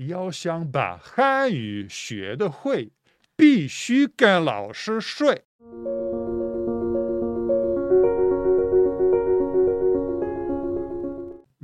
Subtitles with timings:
[0.00, 2.92] 要想把汉语学得会，
[3.36, 5.44] 必须跟老师睡。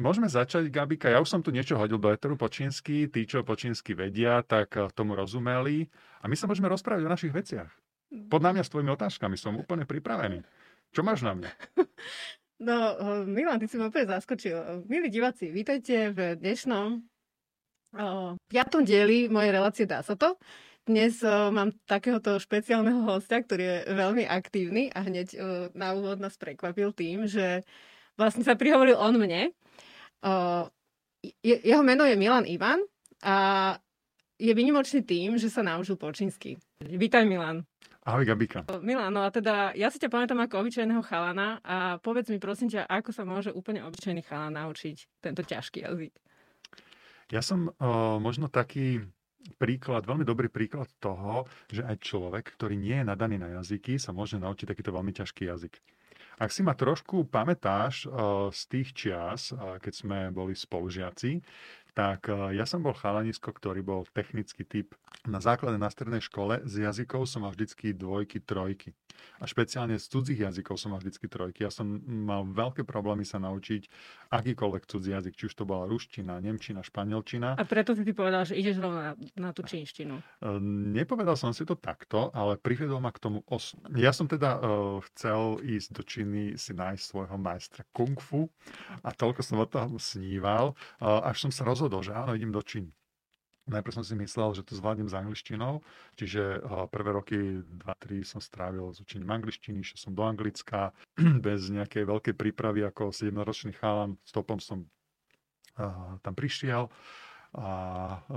[0.02, 1.06] Môžeme začať, Gabika.
[1.06, 3.06] Ja už som tu niečo hodil do eteru po čínsky.
[3.06, 5.86] Tí, čo po čínsky vedia, tak eh, tomu rozumeli.
[6.20, 7.70] A my sa môžeme rozprávať o našich veciach.
[8.26, 9.38] Pod námia s tvojimi otázkami.
[9.38, 10.42] Som úplne pripravený.
[10.90, 11.50] Čo máš na mňa?
[12.66, 14.82] No, eh, Milan, ty si ma úplne zaskočil.
[14.90, 17.06] Milí diváci, vítajte v dnešnom
[17.95, 20.35] o, piatom dieli mojej relácie Dá sa to.
[20.87, 25.37] Dnes o, mám takéhoto špeciálneho hostia, ktorý je veľmi aktívny a hneď o,
[25.75, 27.63] na úvod nás prekvapil tým, že
[28.17, 29.53] vlastne sa prihovoril on mne.
[30.25, 30.65] Uh,
[31.21, 32.81] je, jeho meno je Milan Ivan
[33.21, 33.77] a
[34.37, 36.57] je vynimočný tým, že sa naučil po čínsky.
[36.81, 37.65] Vítaj Milan.
[38.07, 38.63] Ahoj Gabika.
[38.79, 42.71] Milan, no a teda ja si ťa pamätám ako obyčajného chalana a povedz mi prosím
[42.71, 46.13] ťa, ako sa môže úplne obyčajný chalan naučiť tento ťažký jazyk.
[47.27, 49.03] Ja som uh, možno taký
[49.59, 54.11] príklad, veľmi dobrý príklad toho, že aj človek, ktorý nie je nadaný na jazyky, sa
[54.11, 55.79] môže naučiť takýto veľmi ťažký jazyk.
[56.37, 58.05] Ak si ma trošku pamätáš
[58.53, 61.41] z tých čias, keď sme boli spolužiaci,
[61.97, 64.93] tak uh, ja som bol chalanisko, ktorý bol technický typ.
[65.25, 68.93] Na základe na strednej škole z jazykov som mal vždycky dvojky, trojky.
[69.41, 71.65] A špeciálne z cudzích jazykov som mal vždycky trojky.
[71.65, 73.89] Ja som mal veľké problémy sa naučiť
[74.29, 77.57] akýkoľvek cudzí jazyk, či už to bola ruština, nemčina, španielčina.
[77.57, 80.21] A preto si ty povedal, že ideš rovno na, na tú čínštinu.
[80.93, 83.73] Nepovedal som si to takto, ale priviedol ma k tomu os.
[83.97, 88.51] Ja som teda uh, chcel ísť do Číny si nájsť svojho majstra kung fu
[89.01, 92.61] a toľko som o tom sníval, uh, až som sa rozhodol, že áno, idem do
[92.61, 92.91] Číny.
[93.67, 95.83] Najprv som si myslel, že to zvládnem s angličtinou,
[96.15, 100.95] čiže prvé roky 2-3 som strávil s učením angličtiny, išiel som do Anglicka
[101.47, 104.15] bez nejakej veľkej prípravy ako 7-ročný chalan.
[104.23, 104.87] Stopom som
[106.23, 106.87] tam prišiel
[107.59, 107.69] a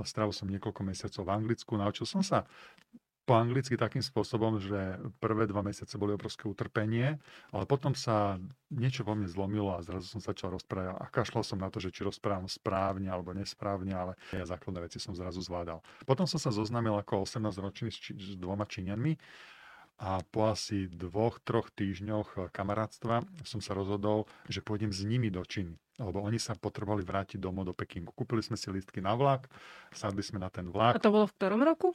[0.03, 1.71] strávil som niekoľko mesiacov v Anglicku.
[1.79, 2.43] Naučil som sa
[3.21, 7.21] po anglicky takým spôsobom, že prvé dva mesiace boli obrovské utrpenie,
[7.53, 8.41] ale potom sa
[8.73, 11.93] niečo vo mne zlomilo a zrazu som začal rozprávať a kašľal som na to, že
[11.93, 15.85] či rozprávam správne alebo nesprávne, ale ja základné veci som zrazu zvládal.
[16.03, 19.13] Potom som sa zoznámil ako 18 ročný s, či, s dvoma Číňanmi
[20.01, 25.45] a po asi dvoch, troch týždňoch kamarátstva som sa rozhodol, že pôjdem s nimi do
[25.45, 28.09] Číny lebo oni sa potrebovali vrátiť domov do Pekingu.
[28.17, 29.45] Kúpili sme si lístky na vlak,
[29.93, 30.97] sadli sme na ten vlak.
[30.97, 31.93] A to bolo v ktorom roku?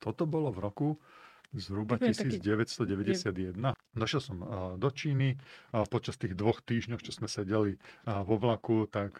[0.00, 0.88] Toto bolo v roku
[1.50, 3.58] zhruba 1991.
[3.90, 4.38] Došiel som
[4.78, 5.34] do Číny.
[5.74, 7.74] Počas tých dvoch týždňov, čo sme sedeli
[8.06, 9.18] vo vlaku, tak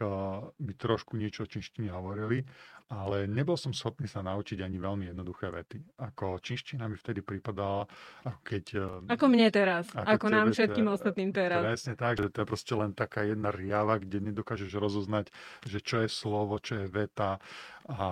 [0.63, 2.47] mi trošku niečo o čínštine hovorili,
[2.87, 5.83] ale nebol som schopný sa naučiť ani veľmi jednoduché vety.
[5.99, 7.91] Ako čínština mi vtedy pripadala,
[8.23, 8.65] ako keď...
[9.11, 11.67] Ako mne teraz, ako, ako nám všetkým ostatným teraz.
[11.67, 15.35] Presne tak, že to je proste len taká jedna riava, kde nedokážeš rozoznať,
[15.67, 17.43] že čo je slovo, čo je veta
[17.91, 18.07] a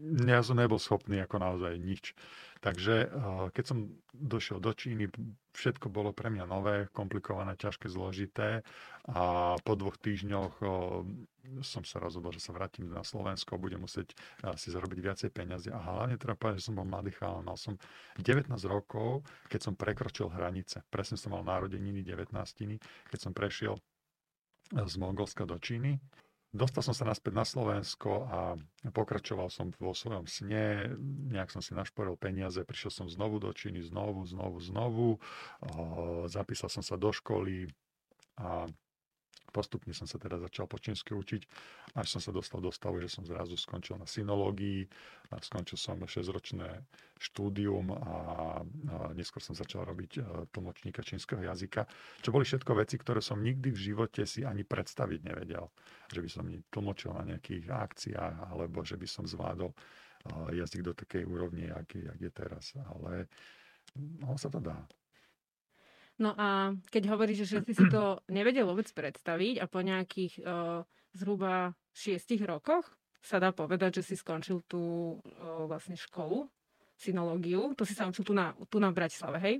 [0.00, 2.12] ja som nebol schopný ako naozaj nič.
[2.60, 3.78] Takže eh, keď som
[4.16, 5.12] došiel do Číny,
[5.52, 8.64] všetko bolo pre mňa nové, komplikované, ťažké, zložité
[9.08, 10.70] a po dvoch týždňoch eh,
[11.62, 15.68] som sa rozhodol, že sa vrátim na Slovensko, budem musieť eh, si zarobiť viacej peniazy
[15.72, 17.76] a hlavne treba povedať, že som bol mladý chalán, mal som
[18.20, 20.84] 19 rokov, keď som prekročil hranice.
[20.88, 22.32] Presne som mal narodeniny 19,
[23.12, 23.76] keď som prešiel
[24.66, 26.02] z Mongolska do Číny
[26.54, 28.40] Dostal som sa naspäť na Slovensko a
[28.94, 30.94] pokračoval som vo svojom sne,
[31.30, 35.08] nejak som si našporil peniaze, prišiel som znovu do Číny, znovu, znovu, znovu,
[36.30, 37.68] zapísal som sa do školy
[38.40, 38.64] a
[39.56, 41.42] Postupne som sa teda začal po čínsky učiť,
[41.96, 44.84] až som sa dostal do stavu, že som zrazu skončil na synológii,
[45.32, 46.84] a skončil som 6-ročné
[47.16, 48.16] štúdium a, a
[49.16, 50.22] neskôr som začal robiť e,
[50.52, 51.88] tlmočníka čínskeho jazyka,
[52.20, 55.72] čo boli všetko veci, ktoré som nikdy v živote si ani predstaviť nevedel.
[56.12, 59.76] Že by som tlmočil na nejakých akciách, alebo že by som zvládol e,
[60.60, 62.76] jazyk do takej úrovne, jak, jak je teraz.
[62.76, 63.32] Ale
[63.96, 64.84] no, sa to dá.
[66.16, 70.80] No a keď hovoríš, že si si to nevedel vôbec predstaviť a po nejakých uh,
[71.12, 72.88] zhruba šiestich rokoch
[73.20, 76.48] sa dá povedať, že si skončil tú uh, vlastne školu,
[76.96, 79.56] synológiu, to si sa učil tu na, tu na Bratislave, hej?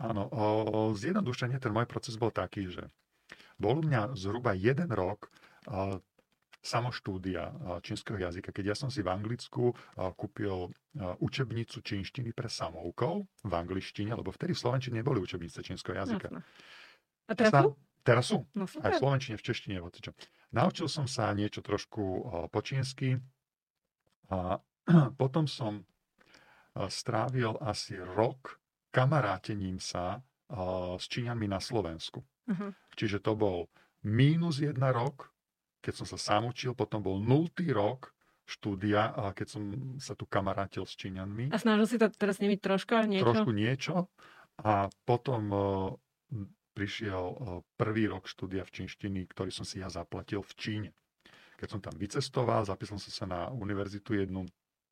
[0.00, 2.88] Áno, o, zjednodušenie ten môj proces bol taký, že
[3.60, 5.28] bol u mňa zhruba jeden rok
[6.60, 8.52] samoštúdia čínskeho jazyka.
[8.52, 10.68] Keď ja som si v Anglicku kúpil
[11.18, 16.28] učebnicu čínštiny pre samoukov v angličtine, lebo vtedy v Slovenčine neboli učebnice čínskeho jazyka.
[16.28, 16.40] Jasne.
[17.26, 17.70] A teraz sú?
[18.00, 18.38] Teraz sú.
[18.56, 19.76] No, Aj v Slovenčine, v češtine.
[20.52, 22.02] Naučil som sa niečo trošku
[22.48, 23.16] po čínsky
[24.28, 24.60] a
[25.20, 25.84] potom som
[26.76, 28.60] strávil asi rok
[28.90, 30.20] kamarátením sa
[30.98, 32.26] s Číňanmi na Slovensku.
[32.50, 32.74] Uh-huh.
[32.98, 33.70] Čiže to bol
[34.02, 35.30] mínus jedna rok
[35.80, 37.48] keď som sa sám učil, potom bol 0.
[37.72, 38.12] rok
[38.50, 39.62] štúdia, a keď som
[40.02, 41.54] sa tu kamarátil s Číňanmi.
[41.54, 43.30] A snažil si to teraz nimi troška niečo?
[43.30, 44.10] Trošku niečo.
[44.60, 45.62] A potom uh,
[46.74, 47.36] prišiel uh,
[47.78, 50.90] prvý rok štúdia v čínštiny, ktorý som si ja zaplatil v Číne.
[51.62, 54.48] Keď som tam vycestoval, zapísal som sa na univerzitu jednu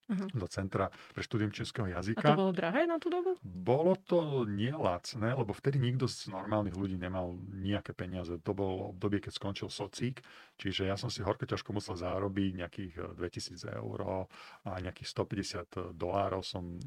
[0.09, 0.29] uh-huh.
[0.33, 2.25] do Centra pre štúdium českého jazyka.
[2.25, 3.37] A to bolo drahé na tú dobu?
[3.45, 8.33] Bolo to nie lacné, lebo vtedy nikto z normálnych ľudí nemal nejaké peniaze.
[8.43, 10.25] To bolo obdobie, keď skončil socík,
[10.57, 14.29] čiže ja som si horko ťažko musel zarobiť nejakých 2000 eh, eur
[14.65, 16.81] a nejakých 150 dolárov som...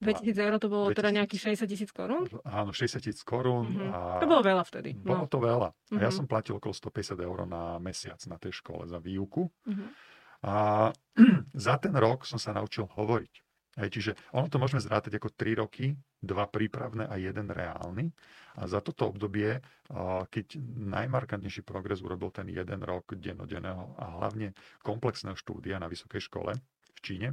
[0.00, 0.98] 2000 eur to bolo 2000...
[0.98, 2.24] teda nejakých 60 tisíc korún?
[2.48, 3.68] Áno, 60 tisíc korún.
[3.76, 3.92] Uh-huh.
[3.92, 4.00] A...
[4.24, 4.96] To bolo veľa vtedy.
[4.96, 5.30] Bolo no.
[5.30, 5.70] to veľa.
[5.70, 6.14] A ja uh-huh.
[6.14, 9.46] som platil okolo 150 eur na mesiac na tej škole za výuku.
[9.46, 9.88] Uh-huh.
[10.42, 10.90] A
[11.66, 13.34] za ten rok som sa naučil hovoriť.
[13.72, 18.12] Hej, čiže ono to môžeme zrátať ako 3 roky, dva prípravné a jeden reálny.
[18.60, 19.64] A za toto obdobie,
[20.28, 24.52] keď najmarkantnejší progres urobil ten jeden rok dennodenného a hlavne
[24.84, 26.52] komplexného štúdia na vysokej škole
[26.92, 27.28] v Číne,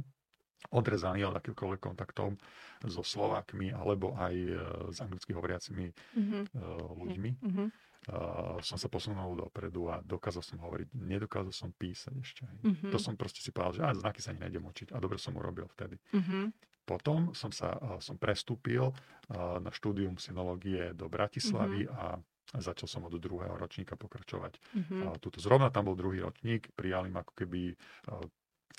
[0.72, 2.40] odrezaný od akýchkoľvek kontaktov
[2.88, 4.52] so Slovákmi alebo aj e,
[4.92, 6.42] s anglicky hovoriacimi mm-hmm.
[7.00, 7.30] ľuďmi.
[7.36, 7.68] Mm-hmm
[8.10, 10.98] uh, som sa posunul dopredu a dokázal som hovoriť.
[10.98, 12.44] Nedokázal som písať ešte.
[12.44, 12.90] Mm-hmm.
[12.90, 14.90] To som proste si povedal, že aj znaky sa nejdem učiť.
[14.92, 15.96] A dobre som urobil vtedy.
[16.10, 16.44] Mm-hmm.
[16.84, 18.94] Potom som sa uh, som prestúpil uh,
[19.62, 22.02] na štúdium synológie do Bratislavy mm-hmm.
[22.02, 22.18] a
[22.58, 24.58] začal som od druhého ročníka pokračovať.
[24.58, 25.00] Mm-hmm.
[25.06, 27.78] Uh, tuto zrovna tam bol druhý ročník, prijali ma ako keby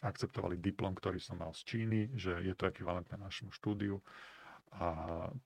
[0.02, 4.02] akceptovali diplom, ktorý som mal z Číny, že je to ekvivalentné našemu štúdiu
[4.72, 4.88] a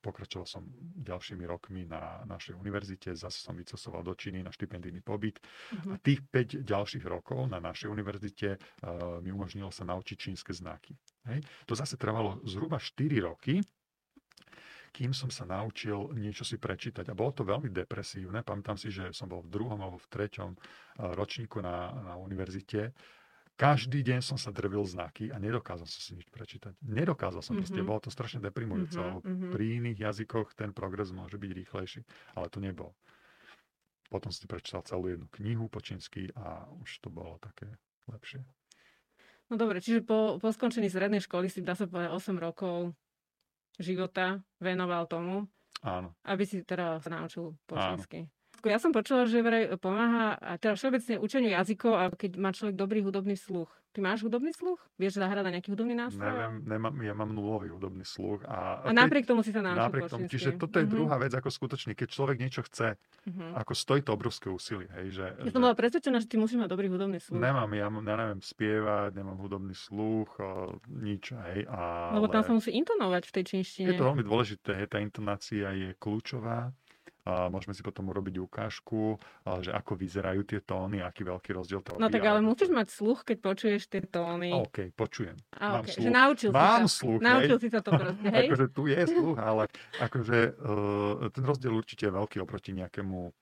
[0.06, 0.64] pokračoval som
[1.02, 3.18] ďalšími rokmi na našej univerzite.
[3.18, 5.42] Zase som vycestoval do Číny na štipendijný pobyt.
[5.42, 5.98] Uh-huh.
[5.98, 10.94] A tých 5 ďalších rokov na našej univerzite uh, mi umožnilo sa naučiť čínske znaky.
[11.26, 11.42] Hej.
[11.66, 13.66] To zase trvalo zhruba 4 roky,
[14.94, 17.10] kým som sa naučil niečo si prečítať.
[17.10, 18.46] A bolo to veľmi depresívne.
[18.46, 20.52] Pamätám si, že som bol v druhom alebo v treťom
[21.18, 22.96] ročníku na, na univerzite
[23.56, 26.76] každý deň som sa drvil znaky a nedokázal som si nič prečítať.
[26.84, 27.64] Nedokázal som, mm-hmm.
[27.64, 29.00] proste bolo to strašne deprimujúce.
[29.00, 29.52] Mm-hmm.
[29.56, 32.02] Pri iných jazykoch ten progres môže byť rýchlejší,
[32.36, 32.92] ale to nebol.
[34.12, 37.80] Potom si prečítal celú jednu knihu po čínsky a už to bolo také
[38.12, 38.44] lepšie.
[39.50, 42.94] No dobre, čiže po, po skončení strednej školy si dá sa povedať 8 rokov
[43.78, 45.46] života venoval tomu,
[45.86, 46.12] Áno.
[46.26, 48.26] aby si teda sa naučil po čínsky.
[48.66, 48.74] Slovensku.
[48.74, 53.06] Ja som počula, že vraj pomáha teda všeobecne učeniu jazykov a keď má človek dobrý
[53.06, 53.70] hudobný sluch.
[53.96, 54.76] Ty máš hudobný sluch?
[55.00, 56.28] Vieš zahrať na nejaký hudobný nástroj?
[56.28, 58.44] Neviem, nemám, ja mám nulový hudobný sluch.
[58.44, 60.96] A, a napriek tomu si sa naučil napriek tomu, Čiže toto je uh-huh.
[61.00, 63.56] druhá vec, ako skutočne, keď človek niečo chce, uh-huh.
[63.56, 64.92] ako stojí to obrovské úsilie.
[65.00, 67.40] Hej, že, ja som bola presvedčená, že ty musíš mať dobrý hudobný sluch.
[67.40, 71.32] Nemám, ja, ja neviem spievať, nemám hudobný sluch, o, nič.
[71.32, 72.20] Hej, ale...
[72.20, 73.88] Lebo tam sa musí intonovať v tej čínštine.
[73.88, 76.76] Je to veľmi dôležité, tá intonácia je kľúčová
[77.26, 79.18] a môžeme si potom urobiť ukážku,
[79.66, 83.26] že ako vyzerajú tie tóny, aký veľký rozdiel to No tak ale musíš mať sluch,
[83.26, 84.54] keď počuješ tie tóny.
[84.54, 85.34] OK, počujem.
[85.58, 85.98] A, Mám okay.
[85.98, 86.06] sluch.
[86.06, 86.98] Že naučil Mám si sa.
[87.02, 87.64] sluch, Naučil hej?
[87.66, 88.48] si sa to proste, hej?
[88.54, 89.64] akože tu je sluch, ale
[89.98, 93.34] akože uh, ten rozdiel určite je veľký oproti nejakému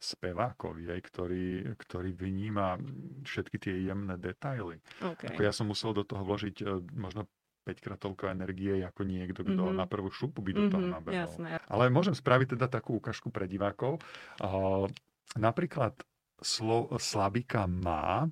[0.00, 1.46] spevákovi, hej, ktorý,
[1.76, 2.76] ktorý vníma
[3.24, 4.80] všetky tie jemné detaily.
[5.00, 5.32] Okay.
[5.32, 7.24] Ako ja som musel do toho vložiť uh, možno
[7.64, 9.78] 5 krát toľko energie ako niekto, kto mm-hmm.
[9.78, 11.20] na prvú šupu by do toho mm-hmm, nabehol.
[11.20, 11.48] Jasné.
[11.68, 14.00] Ale môžem spraviť teda takú ukážku pre divákov.
[14.40, 14.88] Uh,
[15.36, 15.94] napríklad
[16.40, 18.24] slo, slabika má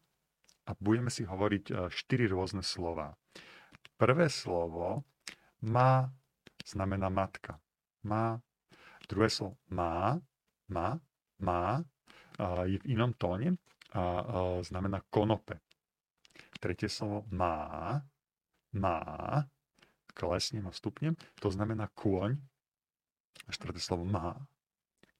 [0.65, 3.13] a budeme si hovoriť uh, štyri rôzne slova.
[4.01, 5.05] Prvé slovo
[5.65, 6.08] má
[6.65, 7.61] znamená matka.
[8.08, 8.41] Má.
[9.08, 10.17] Druhé slovo má,
[10.73, 10.97] má,
[11.41, 11.81] má,
[12.41, 13.61] uh, je v inom tóne
[13.93, 14.20] a uh,
[14.65, 15.61] znamená konope.
[16.61, 18.01] Tretie slovo má
[18.75, 19.44] má,
[20.13, 22.37] klesnem a stupnem, to znamená kôň,
[23.46, 24.34] a štvrté slovo má,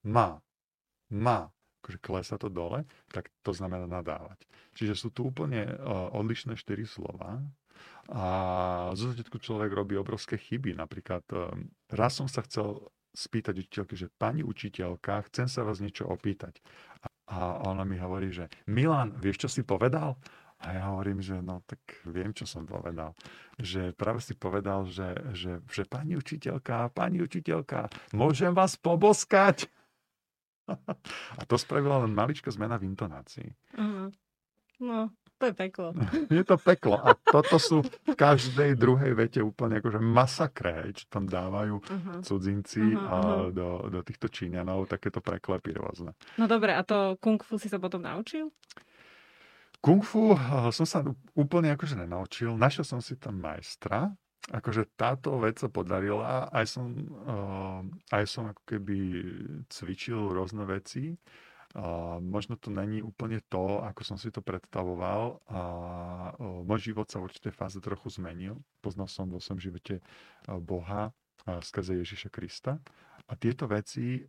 [0.03, 0.43] má,
[1.09, 4.43] má, akože klesa to dole, tak to znamená nadávať.
[4.75, 7.39] Čiže sú tu úplne uh, odlišné štyri slova
[8.11, 8.25] a
[8.97, 10.75] zo začiatku človek robí obrovské chyby.
[10.75, 16.05] Napríklad um, raz som sa chcel spýtať učiteľky, že pani učiteľka, chcem sa vás niečo
[16.05, 16.61] opýtať.
[17.29, 20.17] A ona mi hovorí, že Milan, vieš, čo si povedal?
[20.59, 23.15] A ja hovorím, že no tak viem, čo som povedal.
[23.55, 29.71] Že práve si povedal, že, že, že pani učiteľka, pani učiteľka, môžem vás poboskať?
[31.39, 33.49] A to spravila len maličká zmena v intonácii.
[33.79, 34.11] Uh-huh.
[34.79, 35.95] No, to je peklo.
[36.35, 36.99] Je to peklo.
[36.99, 42.19] A toto sú v každej druhej vete úplne akože masakre, čo tam dávajú uh-huh.
[42.23, 43.17] cudzinci uh-huh, a
[43.51, 46.11] do, do týchto Číňanov, takéto preklepy rôzne.
[46.35, 48.51] No dobre, a to kung fu si sa potom naučil?
[49.79, 50.99] Kung fu eh, som sa
[51.35, 52.51] úplne akože nenaučil.
[52.59, 54.11] Našiel som si tam majstra.
[54.49, 56.47] Akože táto vec sa podarila.
[56.49, 56.89] Aj som,
[57.27, 58.97] uh, aj som ako keby
[59.69, 61.13] cvičil rôzne veci.
[61.77, 65.61] Uh, možno to není úplne to, ako som si to predstavoval a
[66.65, 68.57] môj život sa v určitej fáze trochu zmenil.
[68.81, 70.01] Poznal som vo svojom živote
[70.49, 72.81] Boha uh, skrze Ježiša Krista
[73.29, 74.25] a tieto veci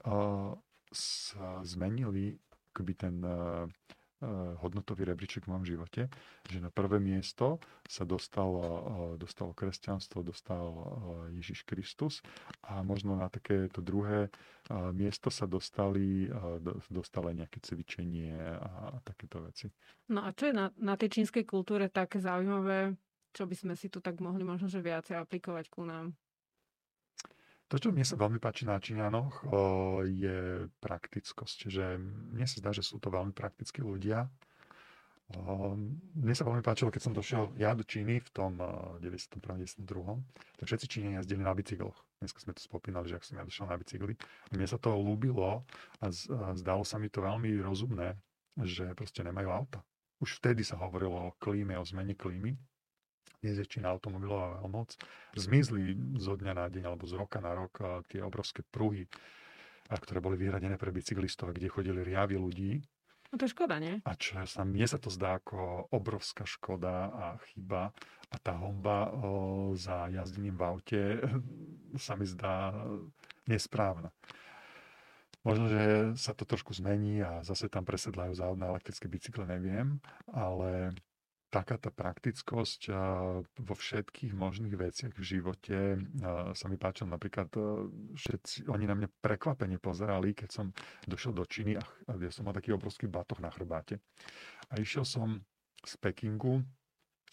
[0.92, 2.36] sa zmenili
[2.76, 3.99] akoby ten uh, Eh,
[4.60, 6.12] hodnotový rebríček v mojom živote,
[6.44, 7.56] že na prvé miesto
[7.88, 8.80] sa dostalo, eh,
[9.16, 12.20] dostalo kresťanstvo, dostal eh, Ježiš Kristus
[12.60, 14.28] a možno na takéto druhé
[14.94, 16.30] miesto sa dostali,
[16.86, 19.66] dostali nejaké cvičenie a takéto veci.
[20.14, 22.94] No a čo je na, na tej čínskej kultúre také zaujímavé,
[23.34, 26.14] čo by sme si tu tak mohli možno že viacej aplikovať ku nám?
[27.70, 29.46] To, čo mne sa veľmi páči na Číňanoch,
[30.10, 31.70] je praktickosť.
[31.70, 32.02] Že
[32.34, 34.26] mne sa zdá, že sú to veľmi praktickí ľudia.
[36.18, 38.58] Mne sa veľmi páčilo, keď som došiel ja do Číny v tom
[38.98, 39.62] 91.
[39.62, 39.86] 92.
[40.58, 41.94] tak všetci Číňania jazdili na bicykloch.
[42.18, 44.18] Dneska sme to spomínali, že ak som ja došiel na bicykli.
[44.50, 45.62] Mne sa to ľúbilo
[46.02, 46.04] a
[46.58, 48.18] zdalo sa mi to veľmi rozumné,
[48.58, 49.86] že proste nemajú auta.
[50.18, 52.58] Už vtedy sa hovorilo o klíme, o zmene klímy
[53.40, 55.00] dnes je Čína automobilová veľmoc,
[55.32, 59.08] zmizli zo dňa na deň alebo z roka na rok tie obrovské pruhy,
[59.88, 62.84] ktoré boli vyhradené pre bicyklistov, kde chodili riavy ľudí.
[63.30, 64.02] No to je škoda, nie?
[64.02, 67.94] A čo sa, mne sa to zdá ako obrovská škoda a chyba.
[68.30, 71.02] A tá homba o, za jazdením v aute
[72.06, 72.74] sa mi zdá
[73.46, 74.10] nesprávna.
[75.40, 75.82] Možno, že
[76.20, 79.96] sa to trošku zmení a zase tam presedlajú závodné elektrické bicykle, neviem,
[80.28, 80.92] ale
[81.50, 82.94] taká tá praktickosť
[83.42, 85.78] vo všetkých možných veciach v živote
[86.54, 87.10] sa mi páčilo.
[87.10, 87.50] Napríklad
[88.14, 90.66] všetci, oni na mňa prekvapene pozerali, keď som
[91.10, 91.82] došiel do Číny a
[92.14, 93.98] ja som mal taký obrovský batoh na chrbáte.
[94.70, 95.42] A išiel som
[95.82, 96.62] z Pekingu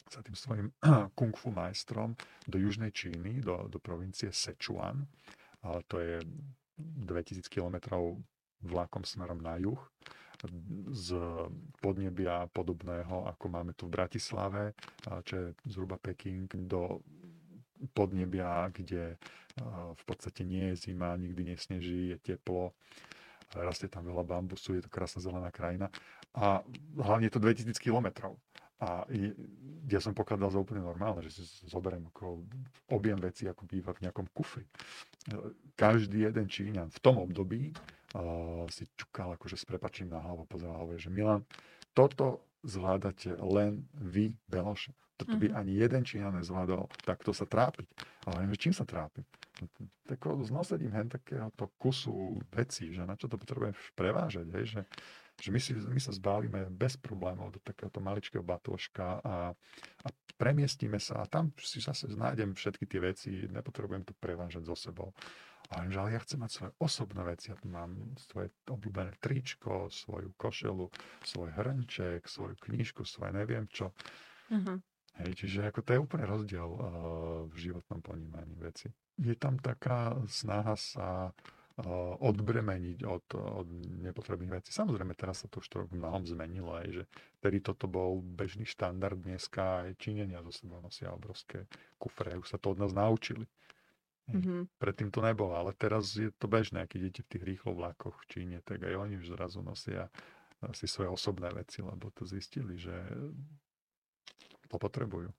[0.10, 0.68] sa tým svojim
[1.18, 2.18] kung fu majstrom
[2.50, 5.06] do južnej Číny, do, do provincie Sichuan.
[5.62, 6.18] A to je
[6.78, 8.18] 2000 kilometrov
[8.66, 9.78] vlakom smerom na juh
[10.94, 11.18] z
[11.82, 14.78] podnebia podobného, ako máme tu v Bratislave,
[15.26, 17.02] čo je zhruba Peking, do
[17.94, 19.18] podnebia, kde
[19.94, 22.74] v podstate nie je zima, nikdy nesneží, je teplo,
[23.58, 25.90] rastie tam veľa bambusu, je to krásna zelená krajina
[26.38, 26.62] a
[27.00, 28.38] hlavne je to 2000 kilometrov.
[28.78, 29.10] A
[29.90, 32.46] ja som pokladal za úplne normálne, že si zoberiem ako
[32.94, 34.70] objem veci, ako býva v nejakom kufri.
[35.74, 37.74] Každý jeden Číňan v tom období
[38.16, 41.44] uh, si čukal akože s prepačím na hlavu, pozeral hovorí, že Milan,
[41.92, 44.94] toto zvládate len vy, Beloš.
[45.18, 45.56] Toto by mhm.
[45.58, 47.90] ani jeden Číňan nezvládol takto sa trápiť.
[48.30, 49.26] Ale neviem, čím sa trápim.
[50.06, 54.82] Tak znosedím hen takéhoto kusu vecí, že na čo to potrebujem prevážať, hej, že,
[55.42, 59.50] že my, si, my sa zbálime bez problémov do takéhoto maličkého batôžka a,
[60.06, 64.78] a premiestíme sa a tam si zase nájdem všetky tie veci, nepotrebujem to prevážať so
[64.78, 65.10] sebou.
[65.68, 67.52] A že ale ja chcem mať svoje osobné veci.
[67.52, 70.88] Ja tu mám svoje obľúbené tričko, svoju košelu,
[71.28, 73.92] svoj hrnček, svoju knižku, svoje neviem čo.
[74.48, 74.80] Uh-huh.
[75.18, 76.80] Hej, čiže ako to je úplne rozdiel uh,
[77.50, 78.88] v životnom ponímaní veci.
[79.18, 83.68] Je tam taká snaha sa uh, odbremeniť od, od
[84.08, 84.70] nepotrebných vecí.
[84.70, 87.04] Samozrejme, teraz sa to už to mnohom zmenilo, aj, že
[87.42, 91.66] vtedy toto bol bežný štandard, dneska aj činenia zo sebou nosia obrovské
[91.98, 93.50] kufre, už sa to od nás naučili.
[94.28, 94.76] Mm-hmm.
[94.76, 98.28] Predtým to nebolo, ale teraz je to bežné, keď idete v tých rýchlo vlakoch v
[98.28, 100.12] Číne, tak aj oni už zrazu nosia
[100.76, 102.92] si svoje osobné veci, lebo to zistili, že
[104.68, 105.32] to potrebujú.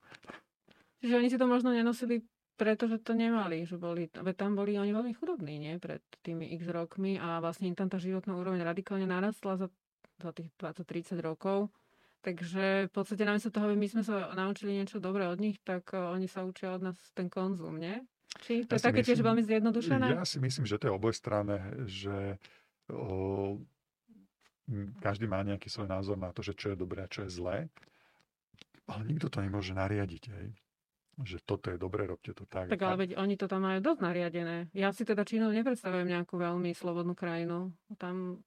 [1.04, 2.24] Čiže oni si to možno nenosili
[2.58, 7.14] pretože to nemali, že boli, tam boli oni veľmi chudobní, nie, pred tými x rokmi
[7.14, 9.68] a vlastne im tam tá životná úroveň radikálne narastla za,
[10.18, 11.70] za tých 20-30 rokov.
[12.18, 15.94] Takže v podstate namiesto toho, aby my sme sa naučili niečo dobré od nich, tak
[15.94, 18.02] uh, oni sa učia od nás ten konzum, nie?
[18.44, 20.06] Či to ja je také myslím, tiež veľmi zjednodušené?
[20.14, 21.58] Ja si myslím, že to je obojstranné,
[21.88, 22.36] že
[22.92, 23.56] o,
[25.00, 27.72] každý má nejaký svoj názor na to, že čo je dobré a čo je zlé,
[28.88, 30.24] ale nikto to nemôže nariadiť.
[30.32, 30.48] Hej.
[31.18, 32.70] Že toto je dobré, robte to tak.
[32.70, 34.70] Tak ale veď oni to tam majú dosť nariadené.
[34.70, 37.74] Ja si teda Čínu nepredstavujem nejakú veľmi slobodnú krajinu.
[37.98, 38.38] Tam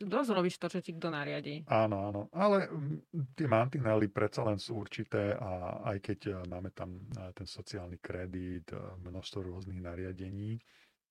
[0.00, 1.68] dosť to, čo ti kto nariadi.
[1.68, 2.20] Áno, áno.
[2.32, 7.30] Ale mm, tie mantinely predsa len sú určité a aj keď e, máme tam e,
[7.36, 10.56] ten sociálny kredit, e, množstvo rôznych nariadení,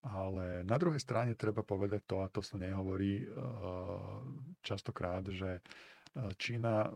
[0.10, 3.20] ale na druhej strane treba povedať to, a to sa nehovorí
[4.64, 5.60] častokrát, že
[6.40, 6.88] Čína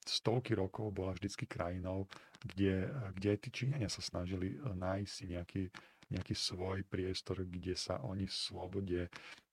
[0.00, 2.08] stovky rokov bola vždycky krajinou,
[2.40, 2.88] kde,
[3.20, 5.62] kde tí Číňania sa snažili nájsť si nejaký
[6.10, 9.00] nejaký svoj priestor, kde sa oni v slobode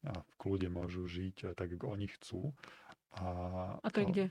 [0.03, 2.51] a v kľude môžu žiť eh, tak, ako oni chcú.
[3.17, 3.27] A,
[3.79, 4.25] a to je kde?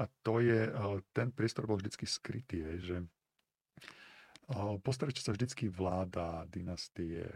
[0.00, 6.48] A to je, eh, ten priestor bol vždycky skrytý, že eh, postaračia sa vždycky vláda,
[6.50, 7.26] dynastie,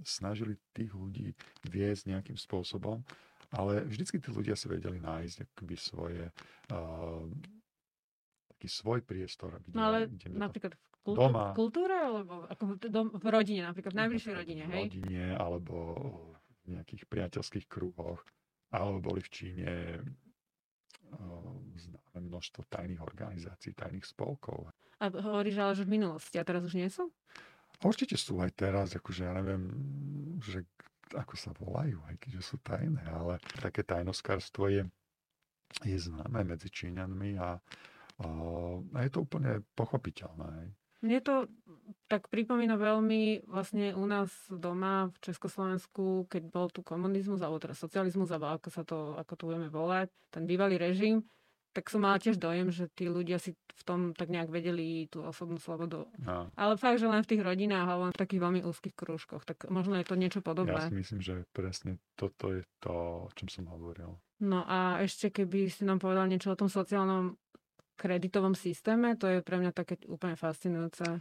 [0.00, 1.36] snažili tých ľudí
[1.68, 3.04] viesť nejakým spôsobom
[3.50, 6.22] ale vždycky tí ľudia si vedeli nájsť akoby svoje
[6.70, 7.26] uh,
[8.60, 9.56] taký svoj priestor.
[9.64, 13.26] Kde, no ale kde napríklad v, kultú, doma, v kultúre, alebo ako v, dom, v
[13.32, 14.84] rodine, napríklad v najbližšej rodine, hej?
[14.84, 15.76] V rodine, alebo
[16.68, 18.20] v nejakých priateľských kruhoch,
[18.68, 19.72] alebo boli v Číne
[21.80, 24.68] známe množstvo tajných organizácií, tajných spolkov.
[25.00, 27.08] A hovoríš ale, že v minulosti, a teraz už nie sú?
[27.80, 29.72] Určite sú aj teraz, akože ja neviem,
[30.44, 30.68] že
[31.16, 34.84] ako sa volajú, aj keďže sú tajné, ale také tajnoskárstvo je,
[35.82, 37.56] je známe medzi Číňanmi a,
[38.20, 40.72] a je to úplne pochopiteľné.
[41.00, 41.48] Mne to
[42.12, 47.72] tak pripomína veľmi vlastne u nás doma v Československu, keď bol tu komunizmus, alebo teda
[47.72, 51.24] socializmus, alebo ako sa to, ako to budeme volať, ten bývalý režim,
[51.70, 55.22] tak som mala tiež dojem, že tí ľudia si v tom tak nejak vedeli tú
[55.22, 56.04] osobnú slobodu.
[56.18, 56.50] No.
[56.58, 59.70] Ale fakt, že len v tých rodinách, alebo len v takých veľmi úzkých krúžkoch, tak
[59.70, 60.76] možno je to niečo podobné.
[60.76, 64.18] Ja si myslím, že presne toto je to, o čom som hovoril.
[64.42, 67.38] No a ešte keby si nám povedal niečo o tom sociálnom
[68.00, 71.20] kreditovom systéme, to je pre mňa také úplne fascinujúce.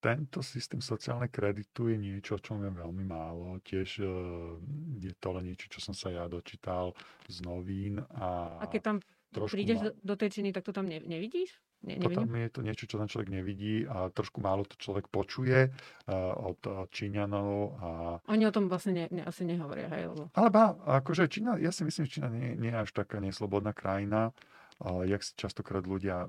[0.00, 3.60] Tento systém sociálne kreditu je niečo, čo je veľmi málo.
[3.60, 4.56] Tiež uh,
[4.96, 6.96] je to len niečo, čo som sa ja dočítal
[7.28, 8.00] z novín.
[8.16, 8.96] A, a keď tam
[9.28, 9.92] prídeš ma...
[9.92, 11.52] do, tej činy, tak to tam ne, nevidíš?
[11.84, 15.68] Ne, Potom je to niečo, čo ten človek nevidí a trošku málo to človek počuje
[15.68, 17.52] uh, od uh, Číňanov.
[17.80, 17.88] A...
[18.32, 20.12] Oni o tom vlastne ne, ne, asi nehovoria, hej?
[20.12, 20.32] Lebo...
[20.32, 23.76] Ale ba, akože Čína, ja si myslím, že Čína nie, nie je až taká neslobodná
[23.76, 24.32] krajina.
[24.80, 26.24] Jak častokrát ľudia,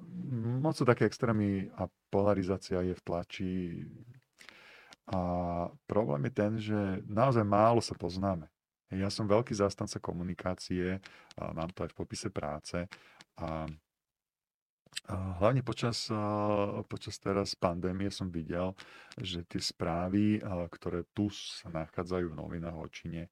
[0.59, 3.51] moc sú také extrémy a polarizácia je v tlači.
[5.07, 5.19] A
[5.87, 8.51] problém je ten, že naozaj málo sa poznáme.
[8.91, 10.99] Ja som veľký zástanca komunikácie,
[11.39, 12.91] a mám to aj v popise práce
[13.39, 13.71] a
[15.11, 16.11] Hlavne počas,
[16.91, 18.75] počas teraz pandémie som videl,
[19.15, 23.31] že tie správy, ktoré tu sa nachádzajú v novinách o Číne,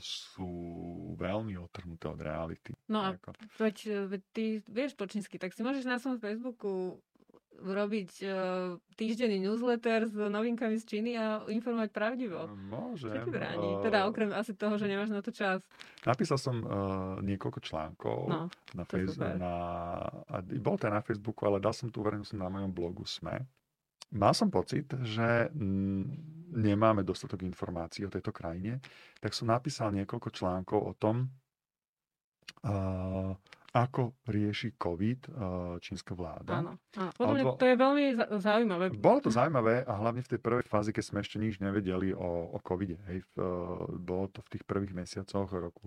[0.00, 0.50] sú
[1.20, 2.72] veľmi otrhnuté od reality.
[2.88, 3.08] No a
[3.60, 6.96] veď, veď ty vieš po čínsky, tak si môžeš na svojom Facebooku
[7.60, 12.48] robiť uh, týždenný newsletter s novinkami z Číny a informovať pravdivo.
[12.56, 13.12] Môžem.
[13.12, 13.68] Čo ti bráni?
[13.76, 15.60] Uh, teda okrem asi toho, že nemáš na to čas.
[16.08, 16.70] Napísal som uh,
[17.20, 19.36] niekoľko článkov no, na Facebooku.
[19.36, 19.54] Na,
[20.24, 23.44] a bol to na Facebooku, ale dal som tu verejnosť na mojom blogu SME.
[24.10, 28.82] Mal som pocit, že mm, nemáme dostatok informácií o tejto krajine,
[29.18, 31.30] tak som napísal niekoľko článkov o tom,
[32.66, 33.34] uh,
[33.70, 35.30] ako rieši COVID
[35.78, 36.58] čínska vláda.
[36.58, 37.10] Áno, áno.
[37.14, 38.04] Podľa Alebo, to je veľmi
[38.42, 38.84] zaujímavé.
[38.98, 42.50] Bolo to zaujímavé a hlavne v tej prvej fáze, keď sme ešte nič nevedeli o,
[42.50, 42.90] o COVID.
[43.14, 45.86] Hej, uh, bolo to v tých prvých mesiacoch roku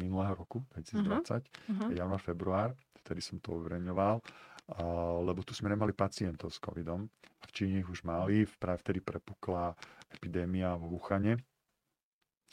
[0.00, 1.42] minulého roku, 2020, uh-huh.
[1.42, 1.90] uh-huh.
[1.92, 2.70] január, február,
[3.04, 4.49] vtedy som to uverejňoval, uh,
[5.26, 7.10] lebo tu sme nemali pacientov s covidom.
[7.46, 9.74] V Číne ich už mali, práve vtedy prepukla
[10.14, 11.40] epidémia vo Wuhane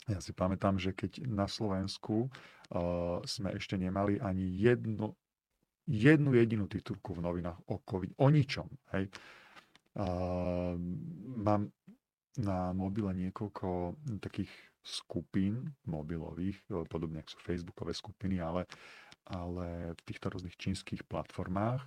[0.08, 5.12] ja si pamätám, že keď na Slovensku uh, sme ešte nemali ani jednu,
[5.84, 8.68] jednu jedinú titulku v novinách o COVID, o ničom.
[8.96, 9.12] Hej.
[9.92, 10.80] Uh,
[11.36, 11.68] mám
[12.40, 14.48] na mobile niekoľko takých
[14.80, 16.56] skupín mobilových,
[16.88, 18.64] podobne ako sú facebookové skupiny, ale,
[19.28, 21.84] ale v týchto rôznych čínskych platformách.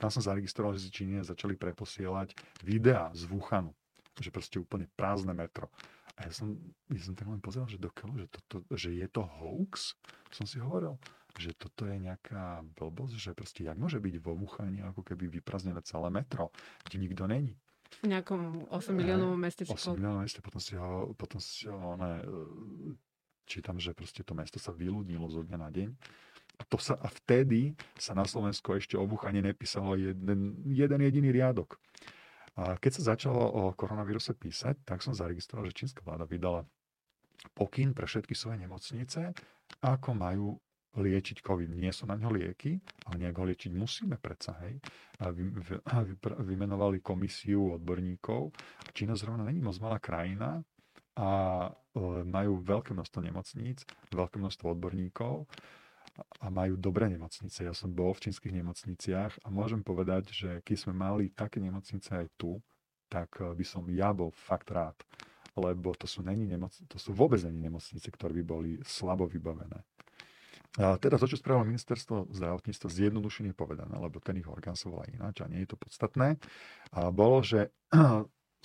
[0.00, 2.32] Tam som zaregistroval, že si Číne začali preposielať
[2.64, 3.76] videá z Wuhanu,
[4.16, 5.68] že proste úplne prázdne metro.
[6.18, 6.58] A ja som,
[6.90, 9.94] ja som tak len pozeral, že dokiaľ, že, toto, že je to hoax,
[10.34, 10.98] som si hovoril,
[11.38, 15.78] že toto je nejaká blbosť, že proste jak môže byť vo Wuhane ako keby vypraznené
[15.86, 16.50] celé metro,
[16.88, 17.54] kde nikto není.
[18.02, 19.64] V nejakom 8 miliónovom meste.
[19.64, 22.20] 8 miliónovom meste, potom si ho, potom si ho ne,
[23.48, 25.88] čítam, že proste to mesto sa vyľudnilo zo dňa na deň.
[26.66, 31.78] To sa, a vtedy sa na Slovensku ešte o Wuhane nepísalo jeden, jeden jediný riadok.
[32.58, 36.66] A keď sa začalo o koronavíruse písať, tak som zaregistroval, že čínska vláda vydala
[37.54, 39.30] pokyn pre všetky svoje nemocnice,
[39.78, 40.58] ako majú
[40.98, 41.70] liečiť COVID.
[41.78, 44.82] Nie sú na ňo lieky, ale nejak ho liečiť musíme predsa, hej.
[45.22, 48.50] A vy, vy, vy, vymenovali komisiu odborníkov.
[48.90, 50.58] Čína zrovna není moc malá krajina
[51.14, 51.30] a
[51.66, 51.70] e,
[52.26, 55.46] majú veľké množstvo nemocníc, veľké množstvo odborníkov
[56.18, 57.66] a majú dobré nemocnice.
[57.66, 62.10] Ja som bol v čínskych nemocniciach a môžem povedať, že keď sme mali také nemocnice
[62.10, 62.58] aj tu,
[63.10, 64.96] tak eh, by som ja bol fakt rád.
[65.58, 69.82] Lebo to sú, není nemoc, to sú vôbec není nemocnice, ktoré by boli slabo vybavené.
[70.78, 75.42] A teda čo spravilo ministerstvo zdravotníctva, zjednodušene povedané, lebo ten ich orgán sa volá ináč
[75.42, 76.38] a nie je to podstatné,
[76.94, 77.74] a bolo, že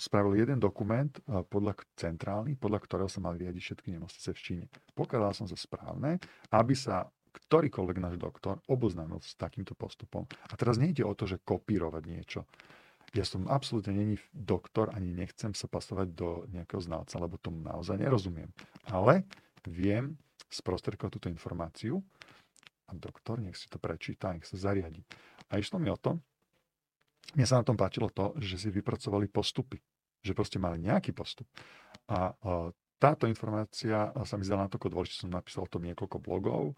[0.06, 4.64] spravil jeden dokument eh, podľa centrálny, podľa ktorého sa mali riadiť všetky nemocnice v Číne.
[4.94, 6.22] Pokladal som za správne,
[6.54, 7.10] aby sa
[7.48, 10.24] ktorýkoľvek náš doktor oboznámil s takýmto postupom.
[10.48, 12.40] A teraz nejde o to, že kopírovať niečo.
[13.14, 17.94] Ja som absolútne není doktor, ani nechcem sa pasovať do nejakého znalca, lebo tomu naozaj
[17.94, 18.50] nerozumiem.
[18.90, 19.22] Ale
[19.70, 20.18] viem
[20.50, 22.02] sprostredkovať túto informáciu
[22.90, 25.06] a doktor nech si to prečíta, nech sa zariadi.
[25.52, 26.18] A išlo mi o to,
[27.38, 29.78] mne sa na tom páčilo to, že si vypracovali postupy.
[30.24, 31.48] Že proste mali nejaký postup.
[32.08, 32.32] A
[33.04, 36.72] táto informácia sa mi zdala natoľko dôležitá, som napísal o tom niekoľko blogov,